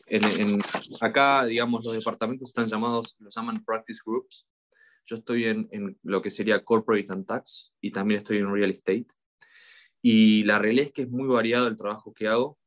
en, 0.10 0.62
acá, 1.02 1.46
digamos, 1.46 1.84
los 1.84 1.94
departamentos 1.94 2.50
están 2.50 2.68
llamados, 2.68 3.16
los 3.20 3.36
llaman 3.36 3.64
practice 3.66 4.00
groups. 4.06 4.46
Yo 5.06 5.18
estoy 5.18 5.46
en, 5.46 5.68
en, 5.72 5.98
lo 6.04 6.22
que 6.22 6.32
sería 6.32 6.64
corporate 6.64 7.12
and 7.12 7.26
tax 7.26 7.74
y 7.82 7.92
también 7.92 8.20
estoy 8.20 8.38
en 8.38 8.52
real 8.52 8.72
estate. 8.72 9.08
Y 10.02 10.44
la 10.44 10.60
realidad 10.60 10.88
es 10.88 10.94
que 10.94 11.02
es 11.04 11.10
muy 11.10 11.28
variado 11.28 11.68
el 11.68 11.78
trabajo 11.78 12.14
que 12.14 12.28
hago. 12.28 12.60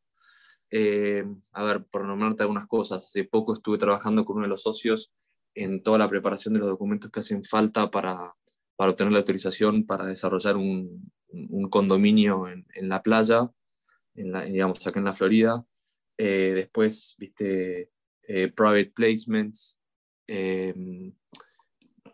Eh, 0.70 1.24
a 1.52 1.64
ver, 1.64 1.84
por 1.86 2.04
nombrarte 2.04 2.42
algunas 2.42 2.66
cosas, 2.66 3.06
hace 3.06 3.24
poco 3.24 3.54
estuve 3.54 3.78
trabajando 3.78 4.24
con 4.24 4.36
uno 4.36 4.44
de 4.44 4.50
los 4.50 4.62
socios 4.62 5.12
en 5.54 5.82
toda 5.82 5.98
la 5.98 6.08
preparación 6.08 6.54
de 6.54 6.60
los 6.60 6.68
documentos 6.68 7.10
que 7.10 7.20
hacen 7.20 7.42
falta 7.42 7.90
para, 7.90 8.34
para 8.76 8.90
obtener 8.90 9.12
la 9.12 9.20
autorización 9.20 9.86
para 9.86 10.06
desarrollar 10.06 10.56
un, 10.56 11.10
un 11.28 11.68
condominio 11.68 12.48
en, 12.48 12.66
en, 12.74 12.88
la 12.88 13.02
playa, 13.02 13.50
en 14.14 14.32
la, 14.32 14.42
digamos, 14.44 14.86
acá 14.86 14.98
en 14.98 15.04
la 15.04 15.12
Florida. 15.12 15.64
Eh, 16.16 16.52
después, 16.54 17.14
viste, 17.18 17.90
eh, 18.22 18.48
private 18.48 18.92
placements, 18.94 19.78
em, 20.26 21.12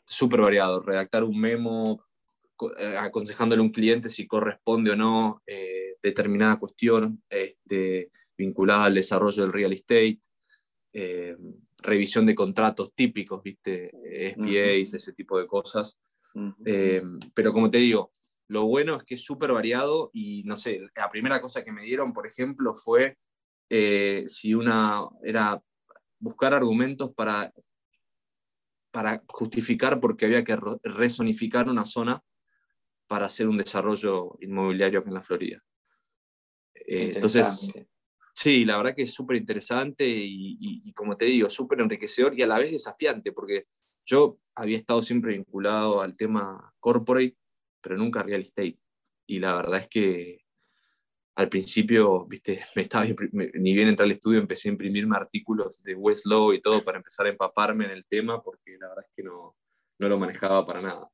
súper 0.04 0.40
variado. 0.40 0.80
Redactar 0.80 1.24
un 1.24 1.38
memo 1.38 2.04
eh, 2.78 2.96
aconsejándole 2.98 3.60
a 3.60 3.64
un 3.64 3.72
cliente 3.72 4.08
si 4.08 4.26
corresponde 4.26 4.90
o 4.90 4.96
no 4.96 5.42
determinada 6.02 6.58
cuestión 6.58 7.22
este, 7.30 8.10
vinculada 8.36 8.84
al 8.84 8.94
desarrollo 8.94 9.42
del 9.42 9.52
real 9.52 9.72
estate, 9.72 10.20
em, 10.92 11.54
revisión 11.78 12.26
de 12.26 12.34
contratos 12.34 12.92
típicos, 12.94 13.42
viste, 13.42 13.90
SPAs, 14.34 14.94
ese 14.94 15.12
tipo 15.14 15.38
de 15.38 15.46
cosas. 15.46 15.98
Pero 17.34 17.52
como 17.52 17.70
te 17.70 17.78
digo, 17.78 18.10
lo 18.48 18.66
bueno 18.66 18.96
es 18.96 19.04
que 19.04 19.14
es 19.14 19.24
súper 19.24 19.52
variado 19.52 20.10
y 20.12 20.42
no 20.44 20.56
sé, 20.56 20.80
la 20.96 21.08
primera 21.08 21.40
cosa 21.40 21.64
que 21.64 21.72
me 21.72 21.82
dieron, 21.82 22.12
por 22.12 22.26
ejemplo, 22.26 22.74
fue 22.74 23.16
eh, 23.70 24.24
si 24.26 24.54
una 24.54 25.06
era 25.22 25.62
buscar 26.18 26.54
argumentos 26.54 27.12
para, 27.14 27.52
para 28.94 29.24
justificar 29.26 29.98
porque 29.98 30.24
había 30.24 30.44
que 30.44 30.56
resonificar 30.84 31.68
una 31.68 31.84
zona 31.84 32.22
para 33.08 33.26
hacer 33.26 33.48
un 33.48 33.58
desarrollo 33.58 34.38
inmobiliario 34.40 35.00
aquí 35.00 35.08
en 35.08 35.14
la 35.14 35.22
Florida. 35.22 35.64
Eh, 36.76 37.10
entonces, 37.16 37.72
sí, 38.32 38.64
la 38.64 38.76
verdad 38.76 38.94
que 38.94 39.02
es 39.02 39.12
súper 39.12 39.36
interesante 39.36 40.06
y, 40.06 40.56
y, 40.60 40.92
como 40.92 41.16
te 41.16 41.24
digo, 41.24 41.50
súper 41.50 41.80
enriquecedor 41.80 42.38
y 42.38 42.42
a 42.42 42.46
la 42.46 42.60
vez 42.60 42.70
desafiante, 42.70 43.32
porque 43.32 43.66
yo 44.06 44.38
había 44.54 44.76
estado 44.76 45.02
siempre 45.02 45.32
vinculado 45.32 46.00
al 46.00 46.16
tema 46.16 46.72
corporate, 46.78 47.36
pero 47.80 47.96
nunca 47.96 48.22
real 48.22 48.42
estate. 48.42 48.78
Y 49.26 49.40
la 49.40 49.56
verdad 49.56 49.80
es 49.80 49.88
que 49.88 50.43
al 51.36 51.48
principio, 51.48 52.26
viste, 52.26 52.64
me 52.76 52.82
estaba, 52.82 53.06
ni 53.32 53.74
bien 53.74 53.88
entré 53.88 54.04
al 54.04 54.12
estudio, 54.12 54.38
empecé 54.38 54.68
a 54.68 54.72
imprimirme 54.72 55.16
artículos 55.16 55.82
de 55.82 55.94
Westlaw 55.94 56.52
y 56.52 56.60
todo 56.60 56.84
para 56.84 56.98
empezar 56.98 57.26
a 57.26 57.30
empaparme 57.30 57.86
en 57.86 57.90
el 57.90 58.06
tema, 58.06 58.42
porque 58.42 58.76
la 58.78 58.88
verdad 58.88 59.04
es 59.08 59.12
que 59.14 59.22
no, 59.22 59.56
no 59.98 60.08
lo 60.08 60.18
manejaba 60.18 60.64
para 60.64 60.80
nada. 60.80 61.10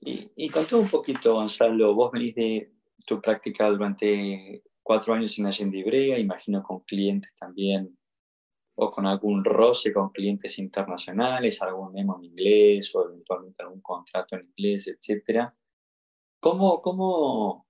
Y, 0.00 0.30
y 0.36 0.50
un 0.74 0.88
poquito, 0.88 1.34
Gonzalo, 1.34 1.94
vos 1.94 2.12
venís 2.12 2.34
de 2.34 2.72
tu 3.06 3.20
práctica 3.20 3.68
durante 3.70 4.62
cuatro 4.82 5.14
años 5.14 5.38
en 5.38 5.46
Allende 5.46 5.78
Ibrea, 5.78 6.18
imagino 6.18 6.62
con 6.62 6.80
clientes 6.80 7.34
también, 7.34 7.96
o 8.74 8.90
con 8.90 9.06
algún 9.06 9.44
roce 9.44 9.92
con 9.92 10.10
clientes 10.10 10.58
internacionales, 10.58 11.60
algún 11.62 11.92
memo 11.92 12.16
en 12.16 12.24
inglés, 12.24 12.94
o 12.94 13.08
eventualmente 13.08 13.62
algún 13.62 13.80
contrato 13.80 14.36
en 14.36 14.46
inglés, 14.46 14.88
etcétera. 14.88 15.54
¿Cómo, 16.40 16.80
cómo, 16.80 17.66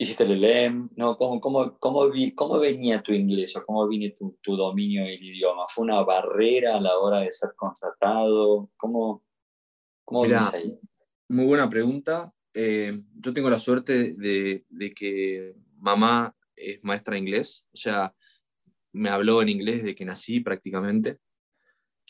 hiciste 0.00 0.24
el 0.24 0.40
LEM, 0.40 0.88
¿no? 0.96 1.18
¿Cómo, 1.18 1.42
cómo, 1.42 1.78
cómo, 1.78 2.10
vi, 2.10 2.34
¿Cómo, 2.34 2.58
venía 2.58 3.02
tu 3.02 3.12
inglés 3.12 3.54
o 3.56 3.64
cómo 3.66 3.86
vine 3.86 4.14
tu, 4.18 4.38
tu, 4.40 4.56
dominio 4.56 5.04
del 5.04 5.22
idioma? 5.22 5.66
¿Fue 5.68 5.84
una 5.84 6.02
barrera 6.02 6.76
a 6.76 6.80
la 6.80 6.96
hora 6.96 7.18
de 7.18 7.30
ser 7.30 7.50
contratado? 7.54 8.70
¿Cómo, 8.78 9.22
cómo 10.06 10.24
ahí? 10.24 10.78
Muy 11.28 11.44
buena 11.44 11.68
pregunta. 11.68 12.32
Eh, 12.54 12.98
yo 13.14 13.34
tengo 13.34 13.50
la 13.50 13.58
suerte 13.58 14.14
de, 14.14 14.64
de, 14.70 14.94
que 14.94 15.54
mamá 15.76 16.34
es 16.56 16.82
maestra 16.82 17.12
de 17.12 17.20
inglés, 17.20 17.66
o 17.70 17.76
sea, 17.76 18.14
me 18.92 19.10
habló 19.10 19.42
en 19.42 19.50
inglés 19.50 19.82
desde 19.82 19.94
que 19.94 20.06
nací 20.06 20.40
prácticamente, 20.40 21.18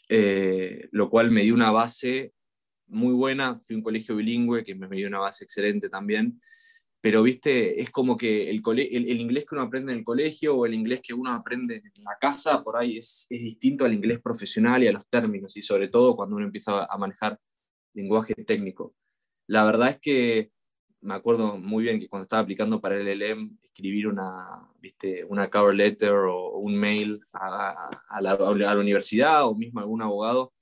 eh, 0.09 0.89
lo 0.93 1.11
cual 1.11 1.33
me 1.33 1.43
dio 1.43 1.55
una 1.55 1.73
base 1.73 2.35
muy 2.87 3.15
buena. 3.15 3.59
Fui 3.59 3.75
a 3.75 3.79
un 3.79 3.83
colegio 3.83 4.15
bilingüe 4.15 4.63
que 4.63 4.77
me 4.77 4.97
dio 4.97 5.09
una 5.09 5.19
base 5.19 5.43
excelente 5.43 5.89
también 5.89 6.41
pero 7.01 7.23
viste, 7.23 7.81
es 7.81 7.91
como 7.91 8.17
que 8.17 8.51
el, 8.51 8.57
inglés 9.21 9.47
que 9.47 9.55
uno 9.55 9.63
aprende 9.63 9.93
en 9.93 9.99
el 9.99 10.05
colegio 10.05 10.57
o 10.57 10.67
el 10.67 10.75
inglés 10.75 11.01
que 11.03 11.15
uno 11.15 11.33
aprende 11.33 11.77
en 11.77 12.05
la 12.05 12.17
casa, 12.21 12.63
por 12.63 12.77
ahí 12.77 12.99
es, 12.99 13.27
es, 13.31 13.41
distinto 13.41 13.85
al 13.85 13.95
inglés 13.95 14.21
profesional 14.21 14.83
y 14.83 14.89
a 14.89 14.93
los 14.93 15.07
términos, 15.09 15.57
y 15.57 15.63
sobre 15.63 15.89
todo 15.89 16.15
cuando 16.15 16.37
uno 16.37 16.45
empieza 16.45 16.85
a 16.85 16.99
manejar 16.99 17.39
lenguaje 17.95 18.35
técnico. 18.35 18.95
La 19.47 19.65
verdad 19.65 19.91
es 19.91 19.99
que 20.01 20.51
me 21.03 21.15
acuerdo 21.15 21.57
muy 21.57 21.85
bien 21.85 21.99
que 21.99 22.09
cuando 22.09 22.25
estaba 22.25 22.43
aplicando 22.43 22.81
para 22.81 22.97
el 22.97 23.07
LLM, 23.07 23.59
escribir 23.63 24.07
una, 24.07 24.69
viste, 24.81 25.25
una 25.25 25.49
cover 25.49 25.75
letter 25.75 26.13
o, 26.13 26.59
un 26.59 26.77
mail 26.77 27.21
a, 27.33 27.91
a, 28.09 28.21
la, 28.21 28.33
a, 28.33 28.55
la, 28.55 28.79
universidad 28.79 29.47
o 29.47 29.55
mismo 29.55 29.81
a 29.81 29.83
algún 29.85 30.03
abogado, 30.03 30.53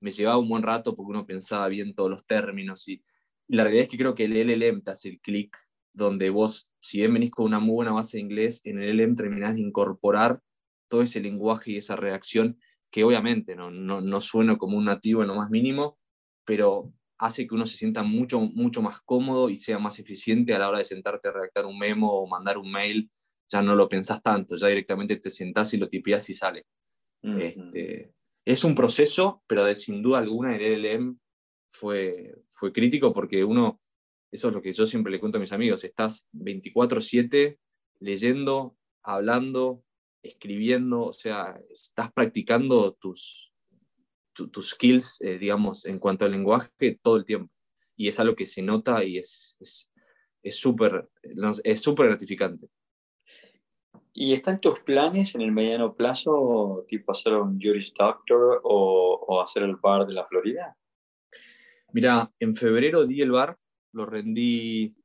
me 0.00 0.12
llevaba 0.12 0.38
un 0.38 0.48
buen 0.48 0.62
rato 0.62 0.94
porque 0.94 1.10
uno 1.10 1.26
pensaba 1.26 1.66
bien 1.68 1.94
todos 1.94 2.10
los 2.10 2.26
términos 2.26 2.86
y, 2.88 3.02
la 3.50 3.62
realidad 3.62 3.84
es 3.84 3.88
que 3.88 3.96
creo 3.96 4.14
que 4.14 4.26
el 4.26 4.34
LLM 4.34 4.82
te 4.82 4.90
hace 4.90 5.08
el 5.08 5.20
clic 5.20 5.56
donde 5.92 6.30
vos, 6.30 6.68
si 6.80 6.98
bien 6.98 7.14
venís 7.14 7.30
con 7.30 7.46
una 7.46 7.60
muy 7.60 7.74
buena 7.74 7.92
base 7.92 8.16
de 8.16 8.22
inglés, 8.22 8.60
en 8.64 8.80
el 8.80 8.98
LM 8.98 9.16
terminás 9.16 9.54
de 9.54 9.62
incorporar 9.62 10.40
todo 10.88 11.02
ese 11.02 11.20
lenguaje 11.20 11.72
y 11.72 11.76
esa 11.76 11.96
redacción 11.96 12.58
que 12.90 13.04
obviamente 13.04 13.54
no, 13.56 13.70
no, 13.70 14.00
no 14.00 14.20
suena 14.20 14.56
como 14.56 14.78
un 14.78 14.86
nativo 14.86 15.22
en 15.22 15.28
lo 15.28 15.34
más 15.34 15.50
mínimo, 15.50 15.98
pero 16.44 16.92
hace 17.18 17.46
que 17.46 17.54
uno 17.54 17.66
se 17.66 17.76
sienta 17.76 18.02
mucho, 18.02 18.40
mucho 18.40 18.80
más 18.80 19.00
cómodo 19.02 19.50
y 19.50 19.56
sea 19.56 19.78
más 19.78 19.98
eficiente 19.98 20.54
a 20.54 20.58
la 20.58 20.68
hora 20.68 20.78
de 20.78 20.84
sentarte 20.84 21.28
a 21.28 21.32
redactar 21.32 21.66
un 21.66 21.78
memo 21.78 22.12
o 22.12 22.26
mandar 22.26 22.58
un 22.58 22.70
mail. 22.70 23.10
Ya 23.48 23.62
no 23.62 23.74
lo 23.74 23.88
pensás 23.88 24.22
tanto, 24.22 24.56
ya 24.56 24.68
directamente 24.68 25.16
te 25.16 25.30
sentás 25.30 25.74
y 25.74 25.78
lo 25.78 25.88
tipeás 25.88 26.28
y 26.30 26.34
sale. 26.34 26.66
este, 27.22 28.12
es 28.44 28.64
un 28.64 28.74
proceso, 28.74 29.42
pero 29.46 29.64
de 29.64 29.74
sin 29.74 30.02
duda 30.02 30.18
alguna 30.18 30.54
el 30.54 30.62
LLM 30.62 31.18
fue, 31.70 32.34
fue 32.50 32.72
crítico 32.72 33.12
porque 33.12 33.44
uno 33.44 33.80
eso 34.30 34.48
es 34.48 34.54
lo 34.54 34.62
que 34.62 34.72
yo 34.72 34.86
siempre 34.86 35.10
le 35.10 35.20
cuento 35.20 35.38
a 35.38 35.40
mis 35.40 35.52
amigos. 35.52 35.84
Estás 35.84 36.28
24/7 36.32 37.58
leyendo, 38.00 38.76
hablando, 39.02 39.82
escribiendo, 40.22 41.02
o 41.06 41.12
sea, 41.12 41.58
estás 41.70 42.12
practicando 42.12 42.92
tus, 42.94 43.52
tus 44.32 44.70
skills, 44.70 45.20
eh, 45.22 45.38
digamos, 45.38 45.86
en 45.86 45.98
cuanto 45.98 46.24
al 46.24 46.32
lenguaje 46.32 46.98
todo 47.02 47.16
el 47.16 47.24
tiempo. 47.24 47.52
Y 47.96 48.08
es 48.08 48.20
algo 48.20 48.36
que 48.36 48.46
se 48.46 48.62
nota 48.62 49.02
y 49.04 49.18
es 49.18 49.58
súper 50.50 51.08
es, 51.22 51.60
es 51.64 51.80
súper 51.80 52.06
gratificante. 52.08 52.68
¿Y 54.12 54.32
están 54.32 54.60
tus 54.60 54.80
planes 54.80 55.34
en 55.34 55.42
el 55.42 55.52
mediano 55.52 55.94
plazo, 55.94 56.84
tipo 56.88 57.12
hacer 57.12 57.34
un 57.34 57.60
Juris 57.60 57.94
Doctor 57.94 58.60
o, 58.64 59.24
o 59.28 59.40
hacer 59.40 59.62
el 59.62 59.76
bar 59.76 60.06
de 60.06 60.12
la 60.12 60.26
Florida? 60.26 60.76
Mira, 61.92 62.30
en 62.40 62.54
febrero 62.54 63.06
di 63.06 63.22
el 63.22 63.30
bar 63.30 63.56
lo 63.98 64.06
rendí. 64.06 64.96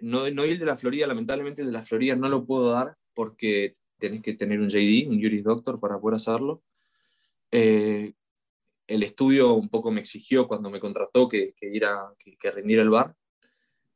No, 0.00 0.30
no 0.30 0.44
el 0.44 0.58
de 0.58 0.66
la 0.66 0.76
Florida, 0.76 1.06
lamentablemente 1.06 1.62
el 1.62 1.68
de 1.68 1.72
la 1.72 1.82
Florida 1.82 2.16
no 2.16 2.28
lo 2.28 2.44
puedo 2.44 2.70
dar 2.70 2.96
porque 3.14 3.76
tenés 3.98 4.22
que 4.22 4.34
tener 4.34 4.60
un 4.60 4.68
JD, 4.68 5.08
un 5.08 5.20
Juris 5.20 5.44
Doctor, 5.44 5.80
para 5.80 5.98
poder 5.98 6.16
hacerlo. 6.16 6.62
Eh, 7.50 8.14
el 8.86 9.02
estudio 9.02 9.54
un 9.54 9.68
poco 9.68 9.90
me 9.90 10.00
exigió 10.00 10.48
cuando 10.48 10.70
me 10.70 10.80
contrató 10.80 11.28
que, 11.28 11.54
que, 11.56 11.70
que, 12.18 12.36
que 12.36 12.50
rendiera 12.50 12.82
el 12.82 12.90
bar, 12.90 13.14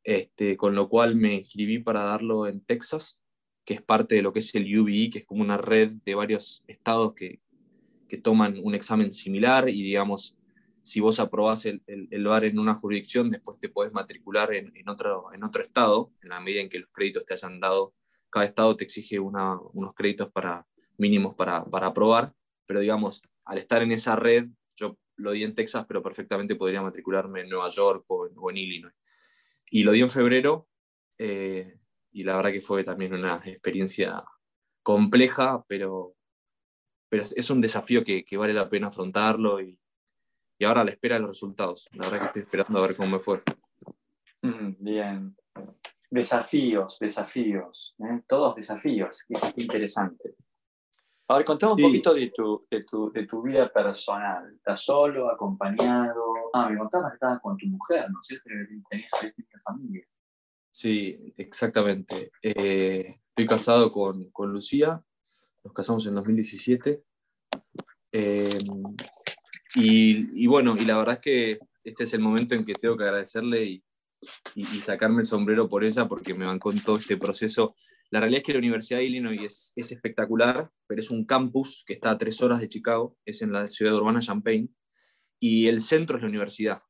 este, 0.04 0.56
con 0.56 0.75
lo 0.75 0.88
cual 0.88 1.16
me 1.16 1.35
inscribí 1.35 1.80
para 1.80 2.02
darlo 2.02 2.46
en 2.46 2.61
Texas, 2.61 3.18
que 3.64 3.75
es 3.75 3.82
parte 3.82 4.14
de 4.14 4.23
lo 4.23 4.32
que 4.32 4.38
es 4.38 4.54
el 4.54 4.78
UBI, 4.78 5.11
que 5.11 5.18
es 5.20 5.26
como 5.26 5.42
una 5.42 5.56
red 5.56 5.90
de 6.04 6.14
varios 6.14 6.62
estados 6.68 7.14
que, 7.14 7.40
que 8.08 8.18
toman 8.18 8.61
un 8.62 8.75
examen 8.75 9.12
similar 9.12 9.68
y 9.68 9.82
digamos 9.82 10.37
si 10.87 11.00
vos 11.00 11.19
aprobás 11.19 11.66
el, 11.66 11.83
el, 11.87 12.25
bar 12.25 12.45
en 12.45 12.61
una 12.61 12.75
jurisdicción, 12.75 13.28
después 13.28 13.59
te 13.59 13.69
podés 13.69 13.93
matricular 13.93 14.55
en, 14.55 14.71
en, 14.76 14.88
otro, 14.88 15.33
en 15.35 15.43
otro 15.43 15.61
estado, 15.61 16.12
en 16.23 16.28
la 16.28 16.38
medida 16.38 16.61
en 16.61 16.69
que 16.69 16.78
los 16.78 16.90
créditos 16.93 17.26
te 17.26 17.35
hayan 17.35 17.59
dado. 17.59 17.93
Cada 18.31 18.47
estado 18.47 18.76
te 18.76 18.85
exige 18.85 19.19
unos 19.19 19.95
créditos 19.97 20.31
para, 20.31 20.64
mínimos 20.97 21.35
para, 21.35 21.64
para 21.64 21.88
aprobar, 21.88 22.33
pero 22.66 22.78
digamos, 22.78 23.21
al 23.45 23.59
estar 23.59 23.83
en 23.83 23.90
esa 23.90 24.14
red, 24.14 24.47
yo 24.76 24.97
lo 25.16 25.33
di 25.33 25.43
en 25.43 25.57
Texas, 25.57 25.87
pero 25.88 26.05
perfectamente 26.05 26.55
podría 26.55 26.83
matricularme 26.83 27.40
en 27.40 27.49
Nueva 27.49 27.69
York 27.71 28.05
o 28.07 28.50
en, 28.50 28.57
Illinois. 28.57 28.95
Y 29.69 29.83
lo 29.83 29.90
di 29.90 30.02
en 30.02 30.09
febrero, 30.09 30.69
eh, 31.19 31.81
y 32.12 32.23
la 32.23 32.37
verdad 32.37 32.52
que 32.52 32.61
fue 32.61 32.85
también 32.85 33.12
una 33.12 33.43
experiencia 33.45 34.23
compleja, 34.85 35.64
pero, 35.66 36.14
pero 37.09 37.25
es 37.25 37.50
un 37.50 37.61
desafío 37.61 38.05
que, 38.05 38.25
vale 38.37 38.55
la 38.55 38.71
pena 38.71 38.87
afrontarlo 38.87 39.61
y, 40.58 40.64
ahora 40.64 40.82
a 40.82 40.84
la 40.84 40.90
espera 40.90 41.16
de 41.16 41.22
los 41.22 41.30
resultados. 41.30 41.88
La 41.92 42.08
verdad 42.08 42.20
que 42.20 42.26
estoy 42.26 42.42
esperando 42.42 42.78
a 42.78 42.86
ver 42.86 42.96
cómo 42.96 43.10
me 43.10 43.18
fue. 43.18 43.42
Mm, 44.42 44.75
bien. 44.78 45.36
Desafíos, 46.10 46.98
desafíos, 47.00 47.94
¿eh? 47.98 48.22
todos 48.28 48.56
desafíos, 48.56 49.25
es 49.28 49.52
interesante. 49.56 50.36
A 51.28 51.38
ver, 51.38 51.44
contame 51.44 51.72
un 51.72 51.82
poquito 51.82 52.14
de 52.14 52.30
tu, 52.30 52.66
de, 52.70 52.84
tu, 52.84 53.10
de 53.10 53.26
tu, 53.26 53.42
vida 53.42 53.68
personal. 53.72 54.54
¿Estás 54.54 54.84
solo, 54.84 55.28
acompañado? 55.28 56.22
Ah, 56.54 56.70
me 56.70 56.78
contabas 56.78 57.10
que 57.10 57.16
estabas 57.16 57.40
con 57.40 57.56
tu 57.56 57.66
mujer, 57.66 58.08
¿no 58.10 58.20
es 58.20 58.26
cierto? 58.28 58.48
Tenías 58.88 59.10
una 59.22 59.60
familia. 59.64 60.06
Sí, 60.70 61.34
exactamente. 61.36 62.30
Eh, 62.40 63.18
estoy 63.30 63.46
casado 63.46 63.90
con, 63.90 64.30
con, 64.30 64.52
Lucía, 64.52 65.02
nos 65.64 65.75
casamos 65.75 66.06
en 66.06 66.14
2017. 66.14 67.02
Eh, 68.12 68.58
y, 69.76 70.47
bueno, 70.47 70.75
y 70.78 70.85
la 70.85 70.97
verdad 70.97 71.14
es 71.16 71.21
que 71.21 71.59
este 71.85 72.04
es 72.04 72.14
el 72.14 72.21
momento 72.21 72.54
en 72.54 72.64
que 72.64 72.73
tengo 72.73 72.97
que 72.97 73.04
agradecerle 73.04 73.64
y, 73.64 73.83
sacarme 74.83 75.21
el 75.21 75.26
sombrero 75.26 75.68
por 75.68 75.85
ella 75.85 76.09
porque 76.09 76.35
me 76.35 76.47
bancó 76.47 76.73
en 76.73 76.83
todo 76.83 76.97
este 76.97 77.16
proceso. 77.16 77.76
La 78.11 78.21
realidad 78.21 78.38
es 78.38 78.45
que 78.45 78.52
la 78.54 78.59
Universidad 78.59 78.99
de 78.99 79.04
Illinois 79.04 79.40
es, 79.45 79.73
es, 79.76 79.92
espectacular, 79.92 80.71
pero 80.87 81.00
es 81.00 81.11
un 81.11 81.26
campus 81.26 81.85
que 81.87 81.92
está 81.92 82.11
a 82.11 82.18
tres 82.18 82.40
horas 82.42 82.61
de 82.61 82.68
Chicago, 82.68 83.16
es 83.25 83.42
en 83.42 83.52
la 83.52 83.68
ciudad 83.68 83.95
urbana 83.95 84.21
Champaign, 84.21 84.75
y 85.38 85.66
el 85.66 85.80
centro 85.83 86.16
es 86.16 86.23
la 86.23 86.28
universidad. 86.28 86.80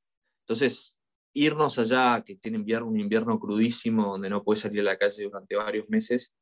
Entonces, 0.45 0.97
irnos 1.35 1.79
allá, 1.79 2.23
que 2.25 2.37
tiene 2.37 2.59
invierno, 2.59 2.87
un 2.87 3.01
invierno 3.01 3.39
crudísimo, 3.41 4.13
donde 4.13 4.31
no 4.31 4.45
puedes 4.45 4.61
salir 4.61 4.81
a 4.81 4.85
la 4.85 4.97
calle 4.97 5.25
durante 5.25 5.57
varios 5.57 5.89
meses, 5.89 6.35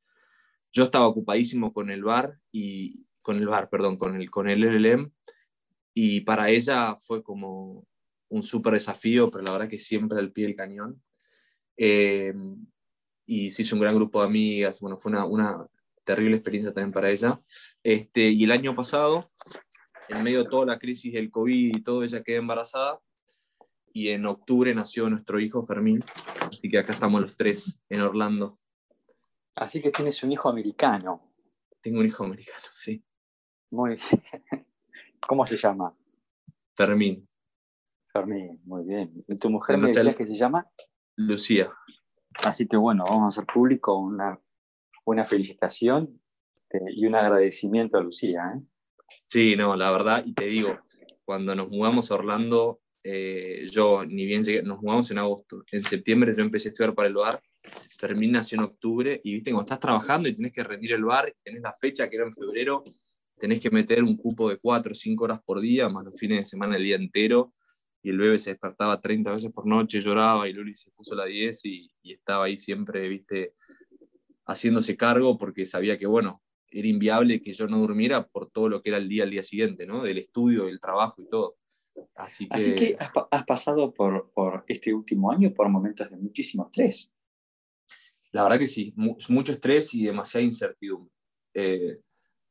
yo 0.72 0.84
estaba 0.84 1.06
ocupadísimo 1.06 1.72
con 1.72 1.90
el 1.90 2.04
bar, 2.04 2.38
y 2.52 3.06
con 3.22 3.38
el 3.38 3.48
bar, 3.48 3.70
perdón, 3.70 3.96
con 3.96 4.20
el, 4.20 4.30
con 4.30 4.48
el 4.48 4.60
LLM, 4.60 5.12
y 5.94 6.20
para 6.22 6.50
ella 6.50 6.96
fue 6.96 7.22
como 7.22 7.86
un 8.28 8.42
súper 8.42 8.74
desafío, 8.74 9.30
pero 9.30 9.44
la 9.44 9.52
verdad 9.52 9.68
que 9.68 9.78
siempre 9.78 10.18
al 10.18 10.32
pie 10.32 10.46
del 10.46 10.56
cañón. 10.56 11.00
Eh, 11.76 12.34
y 13.26 13.50
se 13.50 13.62
hizo 13.62 13.76
un 13.76 13.80
gran 13.80 13.94
grupo 13.94 14.20
de 14.20 14.26
amigas, 14.26 14.80
bueno, 14.80 14.98
fue 14.98 15.12
una, 15.12 15.24
una, 15.24 15.66
terrible 16.04 16.36
experiencia 16.36 16.72
también 16.72 16.92
para 16.92 17.10
ella. 17.10 17.40
Este, 17.82 18.28
y 18.28 18.44
el 18.44 18.52
año 18.52 18.74
pasado, 18.74 19.30
en 20.08 20.22
medio 20.22 20.44
de 20.44 20.50
toda 20.50 20.66
la 20.66 20.78
crisis 20.78 21.12
del 21.14 21.30
COVID 21.30 21.76
y 21.76 21.82
todo, 21.82 22.04
ella 22.04 22.22
quedó 22.22 22.38
embarazada 22.38 23.00
y 23.92 24.08
en 24.08 24.26
octubre 24.26 24.74
nació 24.74 25.08
nuestro 25.08 25.40
hijo 25.40 25.64
Fermín, 25.64 26.04
así 26.40 26.68
que 26.68 26.78
acá 26.78 26.92
estamos 26.92 27.22
los 27.22 27.36
tres 27.36 27.80
en 27.88 28.00
Orlando. 28.00 28.58
Así 29.54 29.80
que 29.80 29.90
tienes 29.90 30.22
un 30.22 30.32
hijo 30.32 30.48
americano. 30.48 31.32
Tengo 31.80 32.00
un 32.00 32.06
hijo 32.06 32.24
americano, 32.24 32.66
sí. 32.74 33.02
Muy 33.70 33.96
bien. 33.96 34.64
¿Cómo 35.26 35.46
se 35.46 35.56
llama? 35.56 35.96
Fermín. 36.74 37.28
Fermín, 38.12 38.60
muy 38.64 38.84
bien. 38.84 39.24
¿Tu 39.40 39.50
mujer 39.50 39.78
me 39.78 39.88
decía 39.88 40.14
que 40.14 40.26
se 40.26 40.36
llama? 40.36 40.68
Lucía. 41.16 41.72
Así 42.44 42.66
que 42.66 42.76
bueno, 42.76 43.04
vamos 43.08 43.24
a 43.24 43.28
hacer 43.28 43.52
público 43.52 43.96
una, 43.96 44.38
una 45.04 45.24
felicitación 45.24 46.20
este, 46.74 46.92
y 46.92 47.06
un 47.06 47.14
agradecimiento 47.14 47.98
a 47.98 48.02
Lucía. 48.02 48.42
¿eh? 48.56 48.62
Sí, 49.26 49.56
no, 49.56 49.76
la 49.76 49.90
verdad, 49.90 50.22
y 50.24 50.34
te 50.34 50.46
digo, 50.46 50.78
cuando 51.24 51.54
nos 51.54 51.68
mudamos 51.70 52.10
a 52.10 52.14
Orlando, 52.14 52.80
eh, 53.02 53.66
yo 53.70 54.02
ni 54.02 54.26
bien 54.26 54.44
llegué, 54.44 54.62
nos 54.62 54.82
mudamos 54.82 55.10
en 55.10 55.18
agosto, 55.18 55.64
en 55.70 55.82
septiembre 55.82 56.32
yo 56.36 56.42
empecé 56.42 56.68
a 56.68 56.70
estudiar 56.70 56.94
para 56.94 57.08
el 57.08 57.14
bar, 57.14 57.40
termina 57.98 58.40
en 58.50 58.60
octubre, 58.60 59.20
y 59.22 59.34
viste, 59.34 59.50
cuando 59.50 59.66
estás 59.66 59.80
trabajando 59.80 60.28
y 60.28 60.34
tienes 60.34 60.52
que 60.52 60.64
rendir 60.64 60.92
el 60.92 61.04
bar, 61.04 61.32
tenés 61.42 61.62
la 61.62 61.72
fecha 61.72 62.08
que 62.08 62.16
era 62.16 62.26
en 62.26 62.32
febrero, 62.32 62.82
tenés 63.38 63.61
que 63.61 63.70
meter 63.70 64.03
un 64.03 64.16
cupo 64.16 64.49
de 64.49 64.59
cuatro 64.59 64.92
o 64.92 64.94
cinco 64.94 65.25
horas 65.25 65.40
por 65.44 65.61
día, 65.61 65.88
más 65.88 66.05
los 66.05 66.18
fines 66.18 66.38
de 66.38 66.47
semana 66.47 66.77
el 66.77 66.85
día 66.85 66.97
entero, 66.97 67.53
y 68.03 68.11
el 68.11 68.18
bebé 68.18 68.38
se 68.38 68.51
despertaba 68.51 69.01
30 69.01 69.33
veces 69.33 69.51
por 69.51 69.66
noche, 69.66 70.01
lloraba 70.01 70.47
y 70.47 70.53
Luli 70.53 70.75
se 70.75 70.90
puso 70.90 71.14
la 71.14 71.25
10 71.25 71.64
y, 71.64 71.90
estaba 72.03 72.44
ahí 72.44 72.59
siempre, 72.59 73.09
viste, 73.09 73.55
haciéndose 74.47 74.94
cargo 74.94 75.38
porque 75.38 75.64
sabía 75.64 75.99
que, 75.99 76.07
bueno, 76.07 76.42
era 76.68 76.87
inviable 76.87 77.40
que 77.40 77.55
yo 77.55 77.66
no 77.66 77.79
durmiera 77.79 78.27
por 78.27 78.51
todo 78.51 78.68
lo 78.68 78.83
que 78.83 78.90
era 78.90 78.99
el 78.99 79.09
día 79.09 79.25
al 79.25 79.31
día 79.31 79.42
siguiente, 79.42 79.87
¿no? 79.87 80.03
Del 80.03 80.18
estudio, 80.18 80.66
del 80.66 80.81
trabajo 80.81 81.23
y 81.23 81.29
todo. 81.31 81.57
Así 82.14 82.47
que, 82.47 82.55
Así 82.55 82.75
que 82.75 82.97
has, 82.99 83.44
pasado 83.44 83.94
por, 83.94 84.31
por, 84.35 84.64
este 84.68 84.92
último 84.92 85.31
año 85.31 85.55
por 85.55 85.70
momentos 85.70 86.11
de 86.11 86.18
muchísimo 86.18 86.66
estrés. 86.66 87.14
La 88.33 88.42
verdad 88.42 88.59
que 88.59 88.66
sí, 88.66 88.92
mucho 88.97 89.53
estrés 89.53 89.94
y 89.94 90.05
demasiada 90.05 90.44
incertidumbre. 90.44 91.11
Eh, 91.55 92.01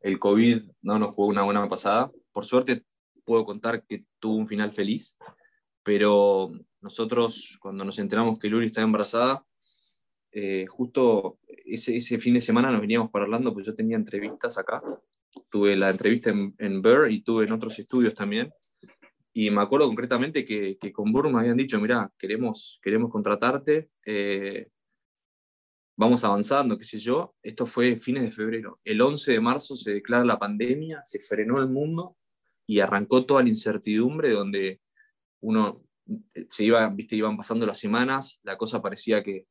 el 0.03 0.19
COVID 0.19 0.61
no 0.83 0.99
nos 0.99 1.15
jugó 1.15 1.29
una 1.29 1.43
buena 1.43 1.67
pasada. 1.67 2.11
Por 2.31 2.45
suerte 2.45 2.85
puedo 3.25 3.45
contar 3.45 3.83
que 3.85 4.05
tuvo 4.19 4.35
un 4.35 4.47
final 4.47 4.71
feliz 4.71 5.17
pero 5.83 6.51
nosotros 6.81 7.57
cuando 7.61 7.83
nos 7.83 7.99
enteramos 7.99 8.39
que 8.39 8.47
Luli 8.47 8.67
estaba 8.67 8.85
embarazada, 8.85 9.45
eh, 10.31 10.65
justo 10.67 11.39
ese, 11.65 11.97
ese, 11.97 12.17
fin 12.17 12.33
de 12.33 12.41
semana 12.41 12.71
nos 12.71 12.81
veníamos 12.81 13.11
para 13.11 13.25
Orlando, 13.25 13.53
pues 13.53 13.65
yo 13.65 13.75
tenía 13.75 13.97
entrevistas 13.97 14.57
acá. 14.57 14.81
Tuve 15.49 15.75
la 15.75 15.89
entrevista 15.89 16.31
en, 16.31 16.55
en 16.57 16.81
Burr 16.81 17.11
y 17.11 17.21
tuve 17.21 17.45
en 17.45 17.51
otros 17.51 17.77
estudios 17.77 18.15
también. 18.15 18.51
Y 19.33 19.49
me 19.49 19.61
acuerdo 19.61 19.87
concretamente 19.87 20.45
que, 20.45 20.77
que 20.79 20.91
con 20.91 21.11
Burr 21.11 21.31
me 21.31 21.39
habían 21.39 21.57
dicho, 21.57 21.79
mira, 21.79 22.11
queremos, 22.17 22.79
queremos 22.81 23.11
contratarte, 23.11 23.89
eh, 24.05 24.69
vamos 25.95 26.23
avanzando, 26.23 26.77
qué 26.77 26.85
sé 26.85 26.97
yo. 26.97 27.35
Esto 27.41 27.65
fue 27.65 27.95
fines 27.95 28.23
de 28.23 28.31
febrero. 28.31 28.79
El 28.83 29.01
11 29.01 29.33
de 29.33 29.39
marzo 29.39 29.75
se 29.75 29.93
declara 29.93 30.25
la 30.25 30.39
pandemia, 30.39 31.01
se 31.03 31.19
frenó 31.19 31.59
el 31.59 31.69
mundo 31.69 32.17
y 32.67 32.79
arrancó 32.79 33.25
toda 33.25 33.43
la 33.43 33.49
incertidumbre 33.49 34.31
donde 34.31 34.81
uno 35.41 35.83
eh, 36.33 36.45
se 36.49 36.65
iba, 36.65 36.87
viste, 36.89 37.15
iban 37.15 37.37
pasando 37.37 37.65
las 37.65 37.79
semanas, 37.79 38.39
la 38.43 38.57
cosa 38.57 38.81
parecía 38.81 39.23
que, 39.23 39.45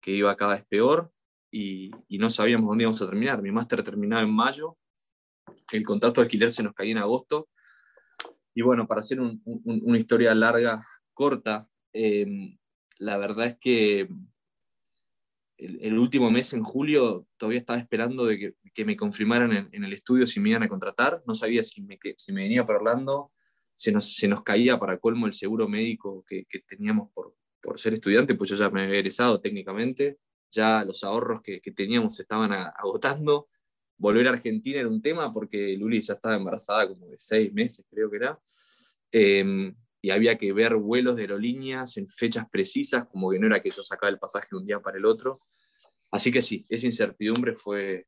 que 0.00 0.12
iba 0.12 0.36
cada 0.36 0.54
vez 0.54 0.64
peor 0.66 1.12
y, 1.50 1.90
no 2.10 2.30
sabíamos 2.30 2.68
dónde 2.68 2.84
íbamos 2.84 3.02
a 3.02 3.06
terminar. 3.06 3.42
Mi 3.42 3.50
máster 3.50 3.82
terminaba 3.82 4.22
en 4.22 4.34
mayo, 4.34 4.76
el 5.72 5.84
contrato 5.84 6.20
de 6.20 6.26
alquiler 6.26 6.50
se 6.50 6.62
nos 6.62 6.74
caía 6.74 6.92
en 6.92 6.98
agosto. 6.98 7.48
Y 8.54 8.62
bueno, 8.62 8.86
para 8.86 9.00
hacer 9.00 9.20
un, 9.20 9.42
una 9.44 9.98
historia 9.98 10.34
larga, 10.34 10.82
corta, 11.12 11.68
em, 11.92 12.56
la 12.98 13.18
verdad 13.18 13.46
es 13.46 13.58
que 13.58 14.08
el, 15.58 15.98
último 15.98 16.30
mes, 16.30 16.52
en 16.52 16.62
julio, 16.62 17.26
todavía 17.36 17.58
estaba 17.58 17.78
esperando 17.78 18.26
de 18.26 18.38
que, 18.38 18.54
que 18.74 18.84
me 18.84 18.96
confirmaran 18.96 19.52
en, 19.52 19.68
en, 19.72 19.84
el 19.84 19.92
estudio 19.92 20.26
si 20.26 20.40
me 20.40 20.50
iban 20.50 20.62
a 20.62 20.68
contratar. 20.68 21.22
No 21.26 21.34
sabía 21.34 21.62
si 21.62 21.80
me, 21.82 21.98
si 22.16 22.32
me 22.32 22.42
venía 22.42 22.66
para 22.66 22.78
Orlando 22.78 23.32
se 23.76 23.92
nos, 23.92 24.16
se 24.16 24.26
nos 24.26 24.42
caía 24.42 24.78
para 24.80 24.98
colmo 24.98 25.26
el 25.26 25.34
seguro 25.34 25.68
médico 25.68 26.24
que, 26.26 26.46
que 26.48 26.60
teníamos 26.60 27.10
por, 27.12 27.36
por, 27.60 27.78
ser 27.78 27.92
estudiante, 27.92 28.34
pues 28.34 28.50
yo 28.50 28.56
ya 28.56 28.70
me 28.70 28.82
había 28.82 28.98
egresado 28.98 29.40
técnicamente, 29.40 30.18
ya 30.50 30.82
los 30.84 31.04
ahorros 31.04 31.42
que, 31.42 31.60
que 31.60 31.72
teníamos 31.72 32.16
se 32.16 32.22
estaban 32.22 32.52
agotando. 32.52 33.48
Volver 33.98 34.28
a 34.28 34.30
Argentina 34.30 34.80
era 34.80 34.88
un 34.88 35.02
tema 35.02 35.32
porque 35.32 35.76
Luli 35.76 36.00
ya 36.00 36.14
estaba 36.14 36.36
embarazada 36.36 36.88
como 36.88 37.08
de 37.08 37.18
seis 37.18 37.52
meses, 37.52 37.84
creo 37.90 38.10
que 38.10 38.16
era. 38.16 38.40
Em, 39.12 39.74
y 40.06 40.10
había 40.12 40.38
que 40.38 40.52
ver 40.52 40.76
vuelos 40.76 41.16
de 41.16 41.22
aerolíneas 41.22 41.96
en 41.96 42.06
fechas 42.06 42.48
precisas, 42.48 43.08
como 43.08 43.32
que 43.32 43.40
no 43.40 43.48
era 43.48 43.60
que 43.60 43.70
yo 43.70 43.82
sacaba 43.82 44.08
el 44.08 44.20
pasaje 44.20 44.46
de 44.52 44.58
un 44.58 44.64
día 44.64 44.78
para 44.78 44.98
el 44.98 45.04
otro. 45.04 45.40
Así 46.12 46.30
que 46.30 46.40
sí, 46.40 46.64
esa 46.68 46.86
incertidumbre 46.86 47.56
fue, 47.56 48.06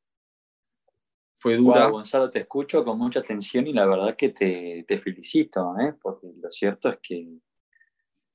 fue 1.35 1.57
dura. 1.57 1.87
Gonzalo, 1.87 2.31
te 2.31 2.39
escucho 2.39 2.85
con 2.85 2.99
mucha 2.99 3.19
atención 3.19 3.67
y 3.67 3.73
la 3.73 3.85
verdad 3.85 4.15
que 4.15 4.29
te, 4.29 4.99
felicito, 4.99 5.75
¿eh? 5.81 5.93
porque 6.01 6.29
lo 6.41 6.49
cierto 6.53 6.89
es 6.89 6.99
que 6.99 7.41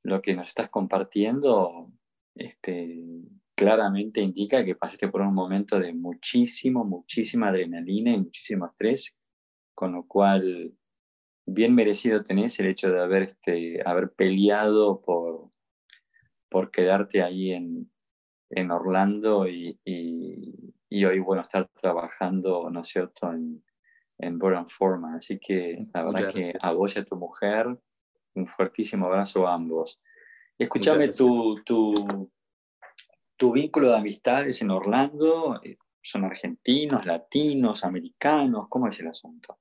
lo 0.02 0.22
que 0.22 0.36
nos 0.36 0.50
estás 0.50 0.68
compartiendo 0.68 1.90
este, 2.36 3.02
claramente 3.56 4.20
indica 4.20 4.66
que 4.66 4.76
pasaste 4.76 5.08
por 5.08 5.22
un 5.22 5.34
momento 5.34 5.80
de 5.80 5.94
muchísimo, 5.94 6.84
muchísima 6.84 7.48
adrenalina 7.48 8.12
y 8.12 8.18
muchísimo 8.18 8.66
estrés, 8.66 9.16
con 9.74 9.94
lo 9.94 10.06
cual 10.06 10.74
bien 11.46 11.76
merecido 11.76 12.24
tenés 12.24 12.60
el 12.60 12.68
hecho 12.68 12.92
de 12.92 13.02
haber, 13.02 13.24
este, 13.24 13.82
haber 13.86 14.12
peleado 14.12 15.02
por, 15.02 15.50
por 16.50 16.72
quedarte 16.72 17.22
ahí 17.22 17.52
en, 17.52 17.92
en 18.50 18.72
Orlando 18.72 19.48
y, 19.48 19.80
y 19.86 21.06
hoy, 21.06 21.20
bueno, 21.20 21.42
estar 21.42 21.68
trabajando, 21.70 22.70
¿no 22.70 22.82
es 22.82 22.88
cierto?, 22.88 23.32
en, 23.32 23.64
en 24.20 24.38
Burn 24.38 24.68
Forma. 24.68 25.16
Así 25.16 25.40
que 25.40 25.88
la 25.94 26.04
verdad 26.04 26.32
que 26.32 26.54
a 26.60 26.72
vos 26.72 26.96
y 26.96 27.00
a 27.00 27.06
tu 27.06 27.16
mujer, 27.16 27.68
un 28.36 28.48
fuertísimo 28.48 29.08
abrazo 29.08 29.48
a 29.48 29.56
ambos. 29.56 30.02
Escúchame, 30.58 31.10
tu, 31.10 31.62
tu, 31.64 32.32
tu 33.36 33.52
vínculo 33.52 33.90
de 33.90 33.98
amistades 33.98 34.62
en 34.62 34.72
Orlando, 34.72 35.60
eh, 35.64 35.78
¿son 36.02 36.26
argentinos, 36.26 37.06
latinos, 37.06 37.84
americanos? 37.84 38.68
¿Cómo 38.70 38.88
es 38.88 39.00
el 39.00 39.08
asunto? 39.08 39.60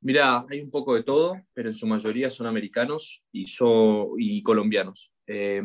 Mira, 0.00 0.46
hay 0.48 0.60
un 0.60 0.70
poco 0.70 0.94
de 0.94 1.02
todo, 1.02 1.40
pero 1.52 1.68
en 1.68 1.74
su 1.74 1.86
mayoría 1.86 2.30
son 2.30 2.46
americanos 2.46 3.24
y, 3.32 3.46
y 4.18 4.42
colombianos. 4.42 5.12
Eh, 5.26 5.62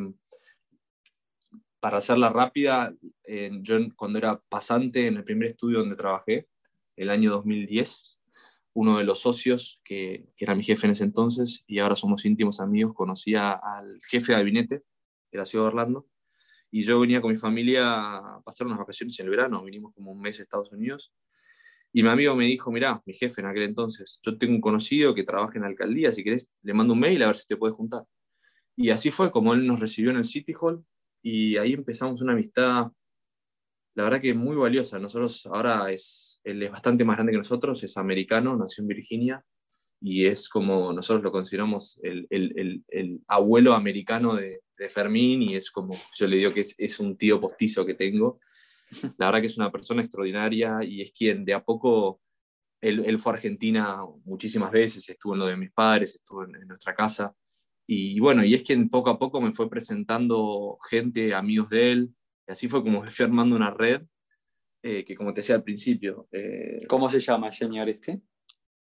para 1.79 1.97
hacerla 1.97 2.29
rápida, 2.29 2.95
yo 3.61 3.77
cuando 3.97 4.17
era 4.17 4.41
pasante 4.47 5.05
en 5.05 5.17
el 5.17 5.25
primer 5.25 5.49
estudio 5.49 5.79
donde 5.79 5.97
trabajé, 5.97 6.47
el 6.95 7.09
año 7.09 7.29
2010, 7.31 8.19
uno 8.73 8.97
de 8.97 9.03
los 9.03 9.19
socios, 9.19 9.81
que, 9.83 10.29
era 10.37 10.55
mi 10.55 10.63
jefe 10.63 10.87
en 10.87 10.91
ese 10.91 11.03
entonces, 11.03 11.63
y 11.67 11.79
ahora 11.79 11.95
somos 11.95 12.25
íntimos 12.25 12.59
amigos, 12.59 12.95
conocía 12.95 13.51
al 13.51 13.99
jefe 14.09 14.31
de 14.31 14.37
gabinete 14.37 14.83
de 15.31 15.37
la 15.37 15.45
ciudad 15.45 15.65
de 15.65 15.67
Orlando, 15.69 16.07
y 16.71 16.83
yo 16.83 16.99
venía 16.99 17.21
con 17.21 17.31
mi 17.31 17.37
familia 17.37 17.83
a 18.15 18.41
pasar 18.43 18.65
unas 18.65 18.79
vacaciones 18.79 19.19
en 19.19 19.25
el 19.25 19.31
verano, 19.31 19.63
vinimos 19.63 19.93
como 19.93 20.11
un 20.11 20.21
mes 20.21 20.39
a 20.39 20.43
Estados 20.43 20.71
Unidos, 20.71 21.13
y 21.93 22.03
mi 22.03 22.09
amigo 22.09 22.35
me 22.35 22.45
dijo, 22.45 22.71
mira, 22.71 23.01
mi 23.05 23.13
jefe 23.13 23.41
en 23.41 23.47
aquel 23.47 23.63
entonces, 23.63 24.19
yo 24.23 24.37
tengo 24.37 24.55
un 24.55 24.61
conocido 24.61 25.13
que 25.13 25.23
trabaja 25.23 25.53
en 25.55 25.61
la 25.61 25.67
alcaldía, 25.67 26.11
si 26.11 26.23
querés, 26.23 26.49
le 26.63 26.73
mando 26.73 26.93
un 26.93 26.99
mail 26.99 27.21
a 27.23 27.27
ver 27.27 27.37
si 27.37 27.47
te 27.47 27.55
puedes 27.55 27.75
juntar. 27.75 28.03
Y 28.75 28.89
así 28.89 29.11
fue 29.11 29.31
como 29.31 29.53
él 29.53 29.67
nos 29.67 29.79
recibió 29.79 30.09
en 30.09 30.17
el 30.17 30.25
City 30.25 30.53
Hall, 30.59 30.83
y 31.21 31.55
ahí 31.57 31.73
empezamos 31.73 32.21
una 32.21 32.33
amistad, 32.33 32.87
la 33.95 34.03
verdad 34.05 34.21
que 34.21 34.33
muy 34.33 34.55
valiosa. 34.55 34.99
Nosotros 34.99 35.45
ahora 35.45 35.91
es, 35.91 36.41
él 36.43 36.63
es 36.63 36.71
bastante 36.71 37.05
más 37.05 37.15
grande 37.15 37.31
que 37.31 37.37
nosotros, 37.37 37.83
es 37.83 37.95
americano, 37.97 38.57
nació 38.57 38.81
en 38.81 38.87
Virginia 38.87 39.45
y 40.01 40.25
es 40.25 40.49
como 40.49 40.91
nosotros 40.91 41.23
lo 41.23 41.31
consideramos 41.31 41.99
el, 42.03 42.27
el, 42.29 42.83
el, 42.89 43.21
abuelo 43.27 43.73
americano 43.73 44.35
de, 44.35 44.61
de, 44.77 44.89
Fermín 44.89 45.41
y 45.43 45.55
es 45.55 45.71
como, 45.71 45.95
yo 46.17 46.27
le 46.27 46.37
digo 46.37 46.51
que 46.51 46.59
es, 46.59 46.75
es, 46.77 46.99
un 46.99 47.15
tío 47.15 47.39
postizo 47.39 47.85
que 47.85 47.93
tengo. 47.93 48.41
La 49.17 49.27
verdad 49.27 49.41
que 49.41 49.47
es 49.47 49.57
una 49.57 49.71
persona 49.71 50.01
extraordinaria 50.01 50.83
y 50.83 51.01
es 51.01 51.11
quien 51.11 51.45
de 51.45 51.53
a 51.53 51.63
poco, 51.63 52.21
él, 52.81 53.03
él 53.05 53.19
fue 53.19 53.31
a 53.31 53.35
Argentina 53.35 53.99
muchísimas 54.25 54.71
veces, 54.71 55.07
estuvo 55.09 55.33
en 55.33 55.39
lo 55.39 55.45
de 55.47 55.57
mis 55.57 55.71
padres, 55.71 56.15
estuvo 56.15 56.43
en, 56.43 56.55
en 56.55 56.67
nuestra 56.67 56.93
casa 56.93 57.33
y 57.85 58.19
bueno, 58.19 58.43
y 58.45 58.53
es 58.53 58.63
que 58.63 58.77
poco 58.89 59.09
a 59.09 59.19
poco 59.19 59.41
me 59.41 59.53
fue 59.53 59.69
presentando 59.69 60.77
gente, 60.89 61.33
amigos 61.33 61.69
de 61.69 61.91
él, 61.91 62.15
y 62.47 62.51
así 62.51 62.69
fue 62.69 62.81
como 62.81 63.05
fui 63.05 63.25
armando 63.25 63.55
una 63.55 63.71
red, 63.71 64.03
eh, 64.81 65.03
que 65.03 65.15
como 65.15 65.33
te 65.33 65.41
decía 65.41 65.55
al 65.55 65.63
principio... 65.63 66.27
Eh, 66.31 66.85
¿Cómo 66.87 67.09
se 67.09 67.19
llama 67.19 67.47
el 67.47 67.53
señor 67.53 67.89
este? 67.89 68.21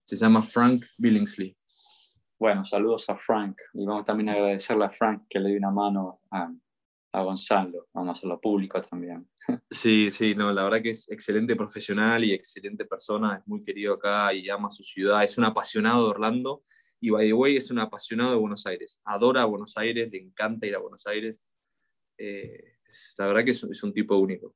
Se 0.04 0.16
llama 0.16 0.42
Frank 0.42 0.84
Billingsley. 0.98 1.56
Bueno, 2.38 2.64
saludos 2.64 3.08
a 3.08 3.16
Frank, 3.16 3.58
y 3.72 3.84
vamos 3.84 4.04
también 4.04 4.28
a 4.28 4.32
agradecerle 4.32 4.84
a 4.84 4.90
Frank 4.90 5.24
que 5.28 5.40
le 5.40 5.50
dio 5.50 5.58
una 5.58 5.70
mano 5.70 6.16
a, 6.30 6.52
a 7.14 7.22
Gonzalo, 7.22 7.86
vamos 7.92 8.08
a 8.08 8.18
hacerlo 8.18 8.40
público 8.40 8.80
también. 8.82 9.28
Sí, 9.70 10.10
sí, 10.10 10.34
no, 10.34 10.52
la 10.52 10.64
verdad 10.64 10.82
que 10.82 10.90
es 10.90 11.08
excelente 11.08 11.54
profesional 11.54 12.24
y 12.24 12.32
excelente 12.32 12.84
persona, 12.86 13.36
es 13.36 13.46
muy 13.46 13.62
querido 13.62 13.94
acá 13.94 14.34
y 14.34 14.50
ama 14.50 14.68
su 14.68 14.82
ciudad, 14.82 15.22
es 15.22 15.38
un 15.38 15.44
apasionado 15.44 16.04
de 16.04 16.10
Orlando 16.10 16.64
y 17.00 17.10
by 17.10 17.26
the 17.26 17.32
way, 17.32 17.56
es 17.56 17.70
un 17.70 17.78
apasionado 17.78 18.32
de 18.32 18.38
Buenos 18.38 18.66
Aires. 18.66 19.00
Adora 19.04 19.44
Buenos 19.44 19.76
Aires, 19.76 20.10
le 20.10 20.18
encanta 20.18 20.66
ir 20.66 20.74
a 20.74 20.78
Buenos 20.78 21.06
Aires. 21.06 21.44
Eh, 22.18 22.78
la 23.18 23.26
verdad 23.28 23.44
que 23.44 23.50
es, 23.52 23.62
es, 23.62 23.82
un 23.82 23.92
tipo 23.92 24.16
único. 24.16 24.54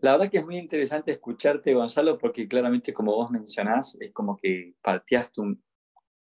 La 0.00 0.12
verdad 0.12 0.30
que 0.30 0.38
es 0.38 0.44
muy 0.44 0.58
interesante 0.58 1.10
escucharte, 1.10 1.74
Gonzalo, 1.74 2.18
porque 2.18 2.46
claramente, 2.46 2.92
como 2.92 3.16
vos 3.16 3.30
mencionás, 3.30 3.96
es 4.00 4.12
como 4.12 4.36
que 4.36 4.74
pateaste 4.80 5.40
un, 5.40 5.64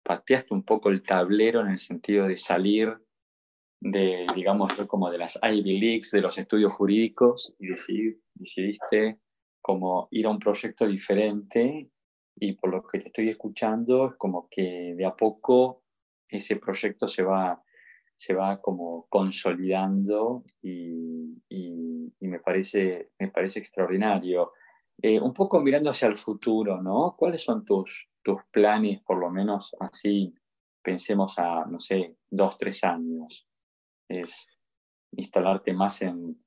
pateaste 0.04 0.54
un 0.54 0.64
poco 0.64 0.90
el 0.90 1.04
tablero 1.04 1.62
en 1.62 1.68
el 1.68 1.80
sentido 1.80 2.28
de 2.28 2.36
salir 2.36 2.98
de, 3.82 4.28
digamos, 4.36 4.74
como 4.88 5.10
de 5.10 5.18
las 5.18 5.40
Ivy 5.42 5.80
Leagues, 5.80 6.12
de 6.12 6.22
los 6.22 6.38
estudios 6.38 6.74
jurídicos, 6.74 7.56
y 7.60 7.68
decidiste 8.36 9.20
como 9.60 10.08
ir 10.12 10.28
a 10.28 10.30
un 10.30 10.40
proyecto 10.40 10.88
diferente 10.88 11.90
y 12.36 12.54
por 12.54 12.72
lo 12.72 12.84
que 12.84 13.00
te 13.00 13.08
estoy 13.08 13.30
escuchando 13.30 14.08
es 14.08 14.16
como 14.16 14.48
que 14.50 14.96
de 14.96 15.06
a 15.06 15.16
poco 15.16 15.84
ese 16.28 16.56
proyecto 16.56 17.08
se 17.08 17.24
va, 17.24 17.62
se 18.16 18.34
va 18.34 18.58
como 18.62 19.08
consolidando 19.10 20.44
y, 20.62 21.42
y, 21.50 22.28
me, 22.28 22.40
parece, 22.40 23.12
me 23.20 23.30
parece 23.30 23.60
extraordinario. 23.60 24.54
Eh, 25.02 25.20
un 25.20 25.34
poco 25.34 25.60
mirando 25.60 25.90
hacia 25.90 26.08
el 26.08 26.18
futuro, 26.18 26.82
¿no? 26.82 27.16
¿Cuáles 27.18 27.44
son 27.44 27.66
tus, 27.66 28.08
tus 28.24 28.42
planes, 28.52 29.02
por 29.02 29.18
lo 29.18 29.30
menos 29.30 29.76
así, 29.80 30.34
pensemos 30.82 31.38
a, 31.38 31.66
no 31.66 31.80
sé, 31.80 32.16
dos, 32.30 32.58
tres 32.58 32.84
años? 32.84 33.51
¿Es 34.12 34.48
instalarte 35.12 35.74
más 35.74 36.02
en, 36.02 36.38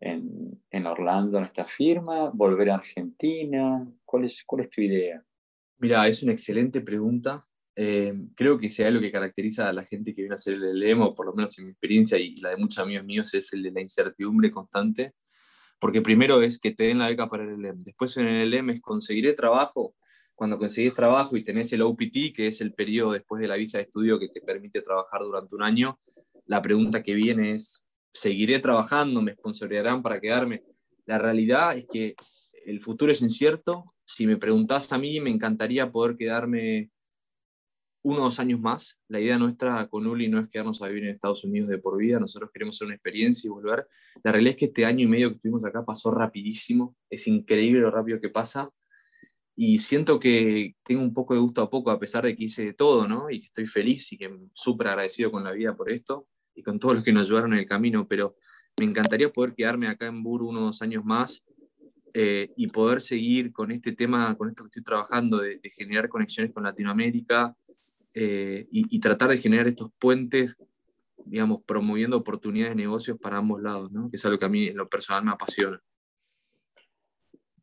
en, 0.00 0.62
en, 0.70 0.86
Orlando, 0.86 1.38
en 1.38 1.44
esta 1.44 1.64
firma? 1.64 2.30
¿Volver 2.30 2.70
a 2.70 2.76
Argentina? 2.76 3.86
¿Cuál 4.04 4.24
es, 4.24 4.42
cuál 4.44 4.62
es 4.62 4.70
tu 4.70 4.80
idea? 4.80 5.24
Mira, 5.78 6.06
es 6.06 6.22
una 6.22 6.32
excelente 6.32 6.80
pregunta. 6.80 7.40
Eh, 7.74 8.14
creo 8.34 8.56
que 8.56 8.70
sea 8.70 8.90
lo 8.90 9.00
que 9.00 9.12
caracteriza 9.12 9.68
a 9.68 9.72
la 9.72 9.84
gente 9.84 10.14
que 10.14 10.22
viene 10.22 10.34
a 10.34 10.36
hacer 10.36 10.54
el 10.54 10.78
LEM, 10.78 11.02
o 11.02 11.14
por 11.14 11.26
lo 11.26 11.34
menos 11.34 11.58
en 11.58 11.66
mi 11.66 11.70
experiencia 11.72 12.18
y 12.18 12.36
la 12.36 12.50
de 12.50 12.56
muchos 12.56 12.78
amigos 12.78 13.04
míos, 13.04 13.34
es 13.34 13.52
el 13.52 13.62
de 13.62 13.72
la 13.72 13.80
incertidumbre 13.80 14.50
constante. 14.50 15.12
Porque 15.78 16.00
primero 16.00 16.40
es 16.40 16.58
que 16.58 16.70
te 16.70 16.84
den 16.84 16.98
la 16.98 17.08
beca 17.08 17.28
para 17.28 17.44
el 17.44 17.60
LEM. 17.60 17.82
Después 17.82 18.16
en 18.16 18.28
el 18.28 18.48
LEM 18.48 18.70
es 18.70 18.80
conseguiré 18.80 19.34
trabajo. 19.34 19.94
Cuando 20.34 20.56
conseguís 20.56 20.94
trabajo 20.94 21.36
y 21.36 21.44
tenés 21.44 21.70
el 21.72 21.82
OPT, 21.82 22.32
que 22.34 22.46
es 22.46 22.62
el 22.62 22.72
periodo 22.72 23.12
después 23.12 23.42
de 23.42 23.48
la 23.48 23.56
visa 23.56 23.78
de 23.78 23.84
estudio 23.84 24.18
que 24.18 24.28
te 24.28 24.40
permite 24.40 24.80
trabajar 24.80 25.20
durante 25.20 25.54
un 25.54 25.62
año, 25.62 25.98
la 26.46 26.62
pregunta 26.62 27.02
que 27.02 27.14
viene 27.14 27.52
es, 27.52 27.86
seguiré 28.12 28.58
trabajando, 28.60 29.20
me 29.20 29.32
sponsorearán 29.32 30.02
para 30.02 30.20
quedarme. 30.20 30.64
La 31.04 31.18
realidad 31.18 31.76
es 31.76 31.86
que 31.90 32.14
el 32.64 32.80
futuro 32.80 33.12
es 33.12 33.20
incierto. 33.22 33.94
Si 34.04 34.26
me 34.26 34.36
preguntás 34.36 34.92
a 34.92 34.98
mí, 34.98 35.20
me 35.20 35.30
encantaría 35.30 35.90
poder 35.90 36.16
quedarme 36.16 36.90
unos 38.02 38.38
años 38.38 38.60
más. 38.60 39.00
La 39.08 39.20
idea 39.20 39.38
nuestra 39.38 39.88
con 39.88 40.06
Uli 40.06 40.28
no 40.28 40.40
es 40.40 40.48
quedarnos 40.48 40.80
a 40.80 40.88
vivir 40.88 41.04
en 41.04 41.10
Estados 41.10 41.44
Unidos 41.44 41.68
de 41.68 41.78
por 41.78 41.98
vida, 41.98 42.20
nosotros 42.20 42.50
queremos 42.52 42.76
hacer 42.76 42.86
una 42.86 42.94
experiencia 42.94 43.48
y 43.48 43.50
volver. 43.50 43.86
La 44.22 44.30
realidad 44.30 44.52
es 44.52 44.56
que 44.56 44.64
este 44.66 44.84
año 44.84 45.04
y 45.04 45.08
medio 45.08 45.30
que 45.30 45.36
estuvimos 45.36 45.64
acá 45.64 45.84
pasó 45.84 46.12
rapidísimo, 46.12 46.96
es 47.10 47.26
increíble 47.26 47.80
lo 47.80 47.90
rápido 47.90 48.20
que 48.20 48.28
pasa 48.28 48.70
y 49.56 49.78
siento 49.78 50.20
que 50.20 50.76
tengo 50.84 51.02
un 51.02 51.12
poco 51.12 51.34
de 51.34 51.40
gusto 51.40 51.62
a 51.62 51.70
poco 51.70 51.90
a 51.90 51.98
pesar 51.98 52.24
de 52.24 52.36
que 52.36 52.44
hice 52.44 52.64
de 52.64 52.74
todo, 52.74 53.08
¿no? 53.08 53.30
Y 53.30 53.40
que 53.40 53.46
estoy 53.46 53.66
feliz 53.66 54.12
y 54.12 54.18
que 54.18 54.30
súper 54.52 54.88
agradecido 54.88 55.32
con 55.32 55.42
la 55.42 55.52
vida 55.52 55.74
por 55.74 55.90
esto 55.90 56.28
y 56.56 56.62
con 56.62 56.78
todos 56.78 56.96
los 56.96 57.04
que 57.04 57.12
nos 57.12 57.28
ayudaron 57.28 57.52
en 57.52 57.60
el 57.60 57.66
camino, 57.66 58.08
pero 58.08 58.34
me 58.78 58.86
encantaría 58.86 59.30
poder 59.30 59.54
quedarme 59.54 59.88
acá 59.88 60.06
en 60.06 60.22
Bur 60.22 60.42
unos 60.42 60.82
años 60.82 61.04
más 61.04 61.44
eh, 62.12 62.50
y 62.56 62.66
poder 62.68 63.00
seguir 63.00 63.52
con 63.52 63.70
este 63.70 63.92
tema, 63.92 64.34
con 64.36 64.48
esto 64.48 64.64
que 64.64 64.68
estoy 64.68 64.82
trabajando, 64.82 65.38
de, 65.38 65.60
generar 65.74 66.08
conexiones 66.08 66.52
con 66.52 66.62
Latinoamérica 66.62 67.54
eh, 68.14 68.66
y, 68.70 68.98
tratar 69.00 69.28
de 69.28 69.36
generar 69.36 69.68
estos 69.68 69.90
puentes, 69.98 70.56
digamos, 71.26 71.60
promoviendo 71.66 72.16
oportunidades 72.16 72.74
de 72.74 72.82
negocios 72.82 73.18
para 73.18 73.36
ambos 73.36 73.60
lados, 73.60 73.90
que 74.10 74.16
es 74.16 74.24
algo 74.24 74.38
que 74.38 74.46
a 74.46 74.48
mí 74.48 74.68
en 74.68 74.76
lo 74.78 74.88
personal 74.88 75.24
me 75.24 75.32
apasiona. 75.32 75.78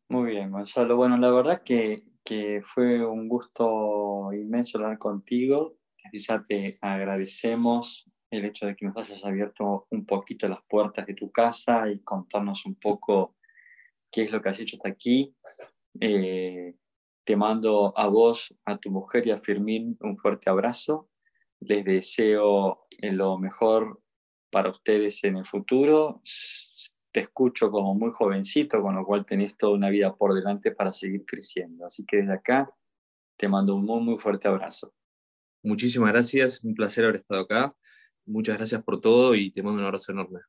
Muy 0.08 0.30
bien, 0.30 0.52
Gonzalo. 0.52 0.96
Bueno, 0.96 1.16
la 1.16 1.32
verdad 1.32 1.62
que, 1.64 2.04
que 2.24 2.62
fue 2.62 3.04
un 3.04 3.28
gusto 3.28 4.32
inmenso 4.32 4.78
hablar 4.78 4.98
contigo. 4.98 5.76
Ya 6.12 6.44
te 6.44 6.78
agradecemos 6.80 8.08
el 8.34 8.44
hecho 8.44 8.66
de 8.66 8.76
que 8.76 8.86
nos 8.86 8.96
hayas 8.96 9.24
abierto 9.24 9.86
un 9.90 10.04
poquito 10.04 10.48
las 10.48 10.62
puertas 10.68 11.06
de 11.06 11.14
tu 11.14 11.30
casa 11.30 11.90
y 11.90 12.00
contarnos 12.00 12.66
un 12.66 12.74
poco 12.74 13.36
qué 14.10 14.22
es 14.22 14.32
lo 14.32 14.40
que 14.40 14.48
has 14.48 14.60
hecho 14.60 14.76
hasta 14.76 14.88
aquí. 14.88 15.34
Eh, 16.00 16.74
te 17.24 17.36
mando 17.36 17.96
a 17.96 18.06
vos, 18.08 18.54
a 18.64 18.78
tu 18.78 18.90
mujer 18.90 19.26
y 19.26 19.30
a 19.30 19.40
Firmín 19.40 19.96
un 20.00 20.18
fuerte 20.18 20.50
abrazo. 20.50 21.08
Les 21.60 21.84
deseo 21.84 22.82
lo 23.00 23.38
mejor 23.38 24.00
para 24.50 24.70
ustedes 24.70 25.24
en 25.24 25.38
el 25.38 25.46
futuro. 25.46 26.20
Te 27.12 27.20
escucho 27.20 27.70
como 27.70 27.94
muy 27.94 28.10
jovencito, 28.12 28.82
con 28.82 28.94
lo 28.94 29.04
cual 29.04 29.24
tenés 29.24 29.56
toda 29.56 29.74
una 29.74 29.88
vida 29.88 30.14
por 30.14 30.34
delante 30.34 30.72
para 30.72 30.92
seguir 30.92 31.24
creciendo. 31.24 31.86
Así 31.86 32.04
que 32.04 32.18
desde 32.18 32.34
acá 32.34 32.70
te 33.36 33.48
mando 33.48 33.74
un 33.74 33.84
muy, 33.84 34.00
muy 34.02 34.18
fuerte 34.18 34.48
abrazo. 34.48 34.92
Muchísimas 35.62 36.12
gracias, 36.12 36.62
un 36.62 36.74
placer 36.74 37.04
haber 37.04 37.16
estado 37.16 37.42
acá. 37.42 37.74
Muchas 38.26 38.56
gracias 38.56 38.82
por 38.82 39.00
todo 39.00 39.34
y 39.34 39.50
te 39.50 39.62
mando 39.62 39.80
un 39.80 39.86
abrazo 39.86 40.12
enorme. 40.12 40.40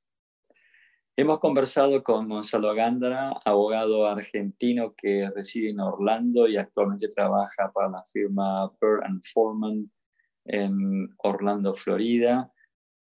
Hemos 1.17 1.39
conversado 1.39 2.03
con 2.03 2.27
Gonzalo 2.27 2.73
Gándara, 2.73 3.39
abogado 3.45 4.05
argentino 4.05 4.93
que 4.95 5.29
reside 5.33 5.69
en 5.69 5.79
Orlando 5.79 6.47
y 6.47 6.57
actualmente 6.57 7.07
trabaja 7.07 7.71
para 7.73 7.89
la 7.89 8.03
firma 8.03 8.67
Burr 8.81 9.01
Foreman 9.33 9.89
en 10.45 11.09
Orlando, 11.17 11.73
Florida. 11.73 12.51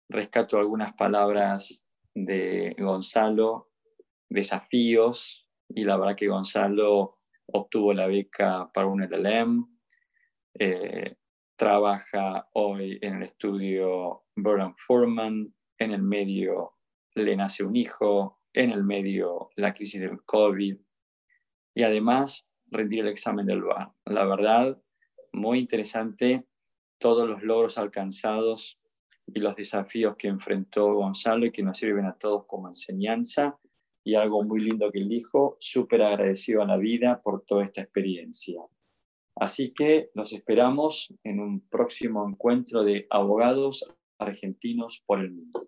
Rescato 0.09 0.57
algunas 0.57 0.93
palabras 0.95 1.87
de 2.15 2.75
Gonzalo, 2.79 3.69
desafíos, 4.27 5.47
y 5.69 5.83
la 5.83 5.97
verdad 5.97 6.15
que 6.15 6.27
Gonzalo 6.27 7.19
obtuvo 7.45 7.93
la 7.93 8.07
beca 8.07 8.69
para 8.73 8.87
un 8.87 9.01
LLM, 9.01 9.67
eh, 10.59 11.15
trabaja 11.59 12.47
hoy 12.53 12.97
en 13.01 13.17
el 13.17 13.23
estudio 13.23 14.23
Burton 14.37 14.73
Foreman, 14.77 15.53
en 15.77 15.91
el 15.91 16.01
medio 16.01 16.77
le 17.15 17.35
nace 17.35 17.65
un 17.65 17.75
hijo, 17.75 18.39
en 18.53 18.71
el 18.71 18.85
medio 18.85 19.49
la 19.57 19.73
crisis 19.73 19.99
del 19.99 20.23
COVID 20.23 20.77
y 21.75 21.83
además 21.83 22.49
rendir 22.67 23.01
el 23.01 23.09
examen 23.09 23.45
del 23.45 23.61
bar. 23.61 23.91
La 24.05 24.23
verdad, 24.23 24.81
muy 25.33 25.59
interesante 25.59 26.47
todos 26.97 27.27
los 27.27 27.43
logros 27.43 27.77
alcanzados 27.77 28.79
y 29.27 29.41
los 29.41 29.57
desafíos 29.57 30.15
que 30.17 30.29
enfrentó 30.29 30.93
Gonzalo 30.93 31.45
y 31.45 31.51
que 31.51 31.61
nos 31.61 31.77
sirven 31.77 32.05
a 32.05 32.17
todos 32.17 32.45
como 32.47 32.69
enseñanza 32.69 33.57
y 34.05 34.15
algo 34.15 34.43
muy 34.43 34.61
lindo 34.61 34.89
que 34.93 35.03
dijo 35.03 35.57
súper 35.59 36.03
agradecido 36.03 36.61
a 36.61 36.65
la 36.65 36.77
vida 36.77 37.21
por 37.21 37.43
toda 37.43 37.65
esta 37.65 37.81
experiencia. 37.81 38.61
Así 39.39 39.73
que 39.73 40.09
los 40.13 40.33
esperamos 40.33 41.13
en 41.23 41.39
un 41.39 41.61
próximo 41.69 42.27
encuentro 42.27 42.83
de 42.83 43.07
abogados 43.09 43.89
argentinos 44.19 45.01
por 45.05 45.21
el 45.21 45.31
mundo. 45.31 45.61